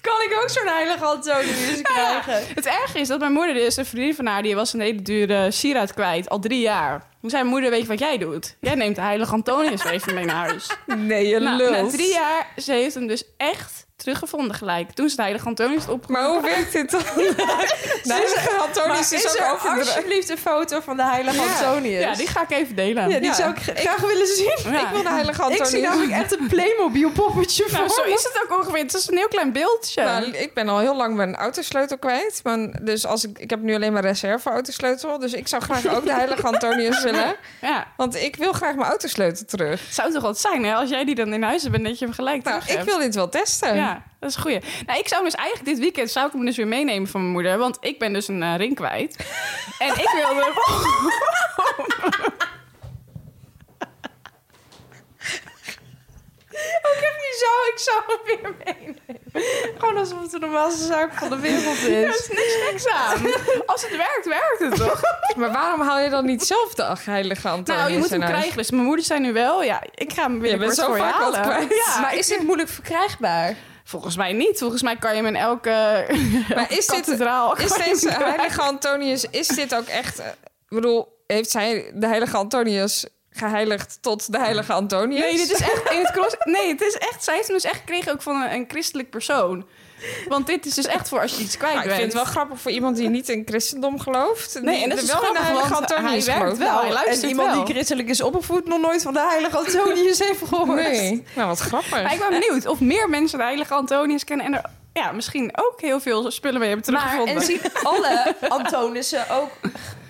[0.00, 2.42] Kan ik ook zo'n heilige Antonius krijgen?
[2.54, 5.02] Het erge is dat mijn moeder, dus een vriendin van haar, die was een hele
[5.02, 7.08] dure sieraad kwijt, al drie jaar.
[7.20, 8.56] Toen zei mijn moeder, weet je wat jij doet?
[8.60, 10.66] Jij neemt de heilige Antonius even mee naar huis.
[10.86, 11.70] Nee, je Nou, lult.
[11.70, 14.90] na drie jaar, ze heeft hem dus echt teruggevonden gelijk.
[14.90, 16.08] Toen ze de heilige Antonius op.
[16.08, 17.00] Maar hoe werkt dit dan?
[17.16, 19.78] de heilige Antonius is, is ook overdreven.
[19.78, 22.02] alsjeblieft een foto van de heilige Antonius?
[22.02, 23.08] Ja, die ga ik even delen.
[23.08, 23.34] Ja, die Ja.
[23.34, 24.58] zou ik gra- graag willen zien.
[24.72, 24.80] Ja.
[24.80, 25.70] Ik wil de heilige Ik Antonius.
[25.70, 28.14] zie namelijk echt een Playmobil poppetje Nou, voor zo me.
[28.14, 28.82] is het ook ongeveer.
[28.82, 30.02] Het is een heel klein beeldje.
[30.04, 32.40] Nou, ik ben al heel lang mijn autosleutel kwijt.
[32.42, 35.18] Maar, dus als ik, ik heb nu alleen maar reserve-autosleutel.
[35.18, 37.36] Dus ik zou graag ook de heilige Antonius willen.
[37.60, 39.84] ja, Want ik wil graag mijn autosleutel terug.
[39.86, 40.74] het zou toch wat zijn, hè?
[40.74, 42.90] Als jij die dan in huis hebt, dat je hem gelijk Nou, terug ik hebt.
[42.90, 43.74] wil dit wel testen.
[43.90, 44.60] Ja, dat is een goeie.
[44.86, 47.20] Nou, ik zou hem dus eigenlijk dit weekend zou ik hem dus weer meenemen van
[47.20, 47.58] mijn moeder.
[47.58, 49.16] Want ik ben dus een eh, ring kwijt.
[49.78, 50.52] en ik wilde...
[56.82, 57.72] Ook echt niet zo.
[57.72, 58.98] Ik zou hem weer meenemen.
[59.78, 62.16] Gewoon alsof het de normaalste zaak van de wereld Er is.
[62.16, 63.20] is niks geks aan.
[63.66, 65.00] Als het werkt, werkt het toch?
[65.36, 68.34] Maar waarom haal je dan niet zelf de heilige Antonius nou, je moet hem huis?
[68.34, 68.56] krijgen.
[68.56, 70.96] Dus mijn moeder zei nu wel, ja, ik ga hem Je binnenkort bent zo voor
[70.96, 71.42] je halen.
[71.42, 71.82] kwijt.
[71.86, 73.54] Ja, maar is dit moeilijk verkrijgbaar?
[73.90, 74.58] Volgens mij niet.
[74.58, 75.70] Volgens mij kan je hem in elke,
[76.54, 77.08] Maar is dit,
[77.60, 80.18] is deze heilige Antonius, is dit ook echt...
[80.18, 80.26] eh,
[80.68, 85.20] Ik bedoel, heeft zij de heilige Antonius geheiligd tot de heilige Antonius?
[85.20, 86.36] Nee, dit is echt in het cross.
[86.44, 87.24] Nee, het is echt.
[87.24, 89.66] Zij heeft hem dus echt gekregen ook van een, een christelijk persoon.
[90.28, 92.00] Want dit is dus echt voor als je iets kwijt Nou, ik bent.
[92.00, 94.58] vind het wel grappig voor iemand die niet in christendom gelooft.
[94.62, 96.80] Nee, en dat is wel de grappig, want hij werkt wel.
[96.80, 97.64] hij luistert en iemand wel.
[97.64, 100.82] die christelijk is opgevoed nog nooit van de heilige Antonius heeft gehoord.
[100.82, 101.90] Nee, nou wat grappig.
[102.02, 105.50] Maar ik ben benieuwd of meer mensen de heilige Antonius kennen en er ja, misschien
[105.54, 107.36] ook heel veel spullen mee hebben Maar, teruggevonden.
[107.42, 109.50] en zien alle Antonissen ook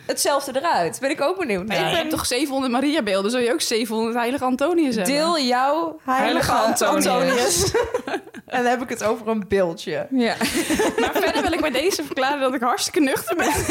[0.07, 0.99] hetzelfde eruit?
[1.01, 1.91] Ben ik ook benieuwd naar.
[1.91, 5.15] je hebt toch 700 Maria-beelden, zul je ook 700 heilige Antonius hebben?
[5.15, 7.07] Deel jouw heilige, Heilige Antonius.
[7.07, 7.73] Antonius.
[8.55, 10.07] en dan heb ik het over een beeldje.
[10.11, 10.35] Ja.
[11.01, 13.53] Maar verder wil ik bij deze verklaren dat ik hartstikke nuchter ben.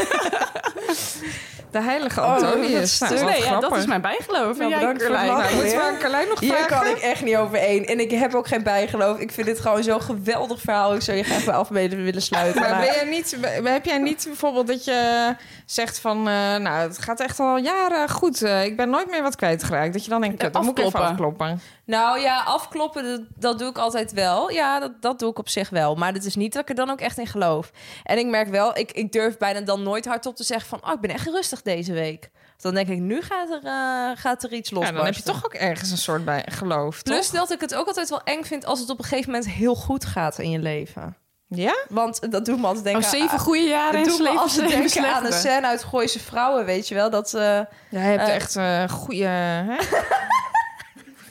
[1.71, 2.99] De heilige Oh, Antonius.
[2.99, 4.57] dat nou, Dus wat nee, ja, dat is mijn bijgeloof.
[4.57, 5.27] Nou, jij, bedankt Carlijn?
[5.27, 6.77] Nou, moeten we aan Carlijn nog Hier vragen?
[6.77, 7.85] kan ik echt niet overheen.
[7.85, 9.17] En ik heb ook geen bijgeloof.
[9.19, 10.93] Ik vind dit gewoon zo'n geweldig verhaal.
[10.95, 12.61] Ik zou je graag bij af mee willen sluiten.
[12.61, 16.17] Maar Maar- ben jij niet, heb jij niet bijvoorbeeld dat je zegt van...
[16.17, 18.41] eh, nou, het gaat echt al jaren goed.
[18.41, 19.93] eh, ik ben nooit meer wat kwijtgeraakt.
[19.93, 21.61] Dat je dan denkt, Ja, dan moet ik even afkloppen.
[21.89, 24.49] Nou ja, afkloppen, dat, dat doe ik altijd wel.
[24.51, 25.95] Ja, dat, dat doe ik op zich wel.
[25.95, 27.71] Maar het is niet dat ik er dan ook echt in geloof.
[28.03, 30.79] En ik merk wel, ik, ik durf bijna dan nooit hardop te zeggen van...
[30.85, 32.29] oh, ik ben echt rustig deze week.
[32.57, 34.85] Dan denk ik, nu gaat er, eh, gaat er iets los.
[34.85, 37.39] Ja, dan heb je toch ook ergens een soort bij geloof, Plus toch?
[37.39, 39.75] dat ik het ook altijd wel eng vind als het op een gegeven moment heel
[39.75, 41.17] goed gaat in je leven.
[41.47, 41.75] Ja?
[41.89, 43.03] Want dat doet me altijd denken...
[43.03, 44.39] Oh, zeven aan- goede jaren doet me leven.
[44.39, 47.09] altijd zeven denken aan een scène uit Gooise Vrouwen, weet je wel?
[47.09, 49.27] Dat, eh, Ja, je hebt Eh, echt een goede...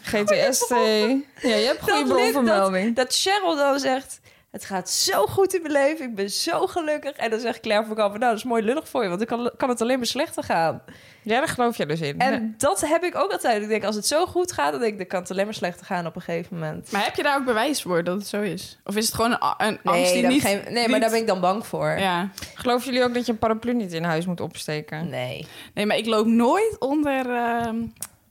[0.09, 0.69] GTST.
[0.69, 2.97] Ja, je hebt goede dat, bronvermelding.
[2.97, 4.21] dat Cheryl dan zegt...
[4.51, 7.13] Het gaat zo goed in mijn leven, ik ben zo gelukkig.
[7.17, 9.09] En dan zegt Claire van Kampen, nou, dat is mooi lullig voor je...
[9.09, 10.83] want dan kan, kan het alleen maar slechter gaan.
[11.23, 12.19] Ja, daar geloof jij dus in.
[12.19, 13.63] En dat heb ik ook altijd.
[13.63, 14.99] Ik denk, als het zo goed gaat, dan denk ik...
[14.99, 16.91] dan kan het alleen maar slechter gaan op een gegeven moment.
[16.93, 18.79] Maar heb je daar ook bewijs voor dat het zo is?
[18.85, 20.43] Of is het gewoon een, angst Nee, die niet...
[20.43, 21.91] geen- nee maar daar ben ik dan bang voor.
[21.99, 22.31] Ja.
[22.55, 25.09] Geloven jullie ook dat je een paraplu niet in huis moet opsteken?
[25.09, 25.47] Nee.
[25.75, 27.31] Nee, maar ik loop nooit onder...
[27.35, 27.77] ehm,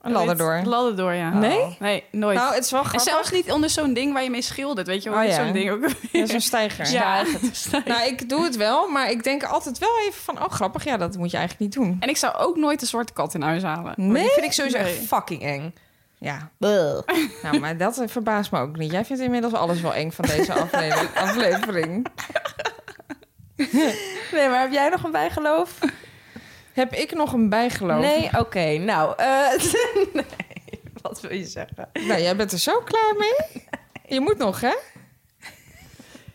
[0.02, 0.60] Een ladder door.
[0.64, 1.32] ladder door, ja.
[1.34, 1.76] Nee?
[1.78, 2.36] Nee, nooit.
[2.38, 3.12] Nou, het is wel en grappig.
[3.12, 4.86] zelfs niet onder zo'n ding waar je mee schildert.
[4.86, 5.44] Weet je wel, Oh, ja.
[5.44, 6.90] zo'n ding ook Dat is een stijger.
[6.90, 7.24] Ja.
[7.84, 10.38] Nou, ik doe het wel, maar ik denk altijd wel even van...
[10.44, 11.96] oh, grappig, ja, dat moet je eigenlijk niet doen.
[12.00, 13.94] En ik zou ook nooit de zwarte kat in huis halen.
[13.96, 14.86] Maar die vind ik sowieso Nee.
[14.96, 15.74] echt fucking eng.
[16.20, 18.90] Ja, nou, maar dat eh, verbaast me ook niet.
[18.92, 21.14] Jij vindt inmiddels alles wel eng van deze aflevering.
[21.14, 22.06] aflevering.
[24.32, 25.78] Nee, maar heb jij nog een bijgeloof?
[26.78, 28.00] Heb ik nog een bijgeloof?
[28.00, 28.76] Nee, oké.
[28.78, 29.50] nou, eh
[30.14, 30.24] nee.
[31.02, 31.88] Wat wil je zeggen?
[31.92, 33.62] Nou, jij bent er zo klaar mee?
[34.08, 34.74] Je moet nog, hè?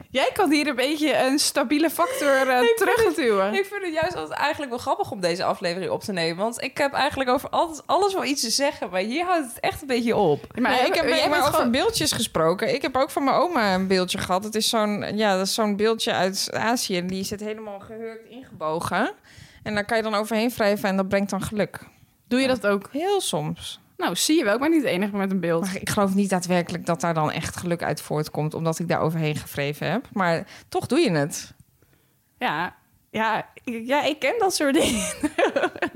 [0.10, 3.54] Jij kan hier een beetje een stabiele factor eh terugduwen.
[3.54, 6.44] Ik vind het juist altijd eigenlijk wel grappig om deze aflevering op te nemen.
[6.44, 8.90] Want ik heb eigenlijk over altijd alles wel iets te zeggen.
[8.90, 10.60] Maar hier houdt het echt een beetje op.
[10.60, 12.74] Maar Nee, ik heb jij maar over gewoon- beeldjes gesproken.
[12.74, 14.44] Ik heb ook van mijn oma een beeldje gehad.
[14.44, 16.98] Het is zo'n ja, dat is zo'n beeldje uit Azië.
[16.98, 19.12] En die zit helemaal gehurkt ingebogen.
[19.64, 21.80] En daar kan je dan overheen wrijven en dat brengt dan geluk.
[22.28, 22.90] Doe je dat ook?
[22.92, 23.80] Heel soms.
[23.98, 24.54] Nou, zie je wel.
[24.54, 25.66] Ik ben niet de enige met een beeld.
[25.66, 29.00] Maar ik geloof niet daadwerkelijk dat daar dan echt geluk uit voortkomt, omdat ik daar
[29.00, 30.06] overheen gevreven heb.
[30.14, 31.54] Maar toch doe je het.
[32.40, 32.76] Ja,
[33.12, 35.06] ja, ik- ja, ik ken dat soort dingen.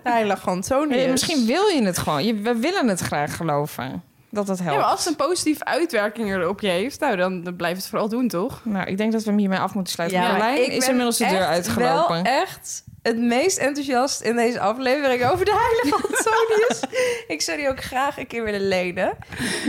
[0.03, 1.03] Heilig Antonius.
[1.03, 2.25] Eh, Misschien wil je het gewoon.
[2.25, 4.03] Je, we willen het graag geloven.
[4.29, 4.79] Dat het Ja, helpt.
[4.79, 8.09] maar als het een positieve uitwerking erop je heeft, nou, dan, dan blijf het vooral
[8.09, 8.61] doen, toch?
[8.65, 10.19] Nou, ik denk dat we hem hiermee af moeten sluiten.
[10.19, 12.23] Ja, Carlijn ik is ben inmiddels de deur echt uitgelopen.
[12.23, 16.79] wel echt het meest enthousiast in deze aflevering over de heilige Antonius.
[17.27, 19.17] ik zou die ook graag een keer willen lenen.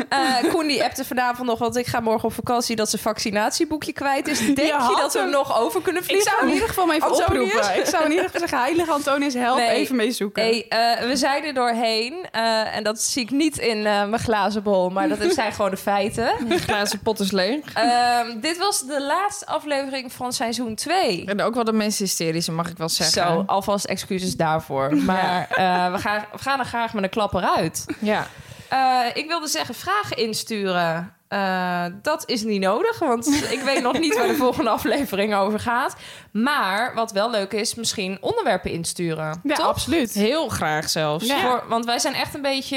[0.09, 2.77] Eh Koen die appte vanavond nog, want ik ga morgen op vakantie...
[2.77, 4.39] dat zijn vaccinatieboekje kwijt is.
[4.39, 6.31] Denk je, dat we hem nog over kunnen Ik vliegen?
[6.31, 7.53] zou in ieder geval even Antonius?
[7.53, 7.81] oproepen.
[7.81, 9.69] Ik zou in ieder geval zeggen, heilige Antonius, help Nee.
[9.69, 10.43] even mee zoeken.
[10.43, 12.27] Hey, eh, we zijn er doorheen.
[12.33, 15.77] eh, en dat zie ik niet in mijn glazen bol, maar dat zijn gewoon de
[15.77, 16.31] feiten.
[16.49, 17.73] De glazen pot is leeg.
[17.75, 21.25] Ehm, dit was de laatste aflevering van seizoen 2.
[21.27, 23.23] En ook wel de meest hysterische, mag ik wel zeggen.
[23.23, 24.97] Zo, alvast excuses daarvoor.
[24.97, 27.85] Maar eh, we, gaan, we gaan er graag met een klap eruit.
[28.01, 28.27] Ja.
[28.69, 31.13] Eh, ik wilde zeggen, vragen insturen.
[31.29, 33.27] Eh, dat is niet nodig, want
[33.57, 35.97] ik weet nog niet waar de volgende aflevering over gaat.
[36.33, 39.41] Maar wat wel leuk is, misschien onderwerpen insturen.
[39.43, 39.67] ja, toch?
[39.67, 40.13] absoluut.
[40.13, 41.27] Heel graag zelfs.
[41.27, 41.41] Ja.
[41.41, 42.77] Voor, want wij zijn echt een beetje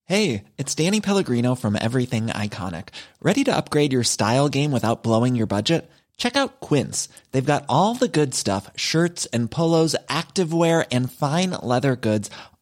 [0.07, 2.89] Hey, it's Danny Pellegrino from Everything Iconic.
[3.23, 5.91] Ready to upgrade your style game without blowing your budget?
[6.17, 7.09] Check out Quince.
[7.33, 12.31] They've got all the good stuff shirts and polos, activewear, and fine leather goods,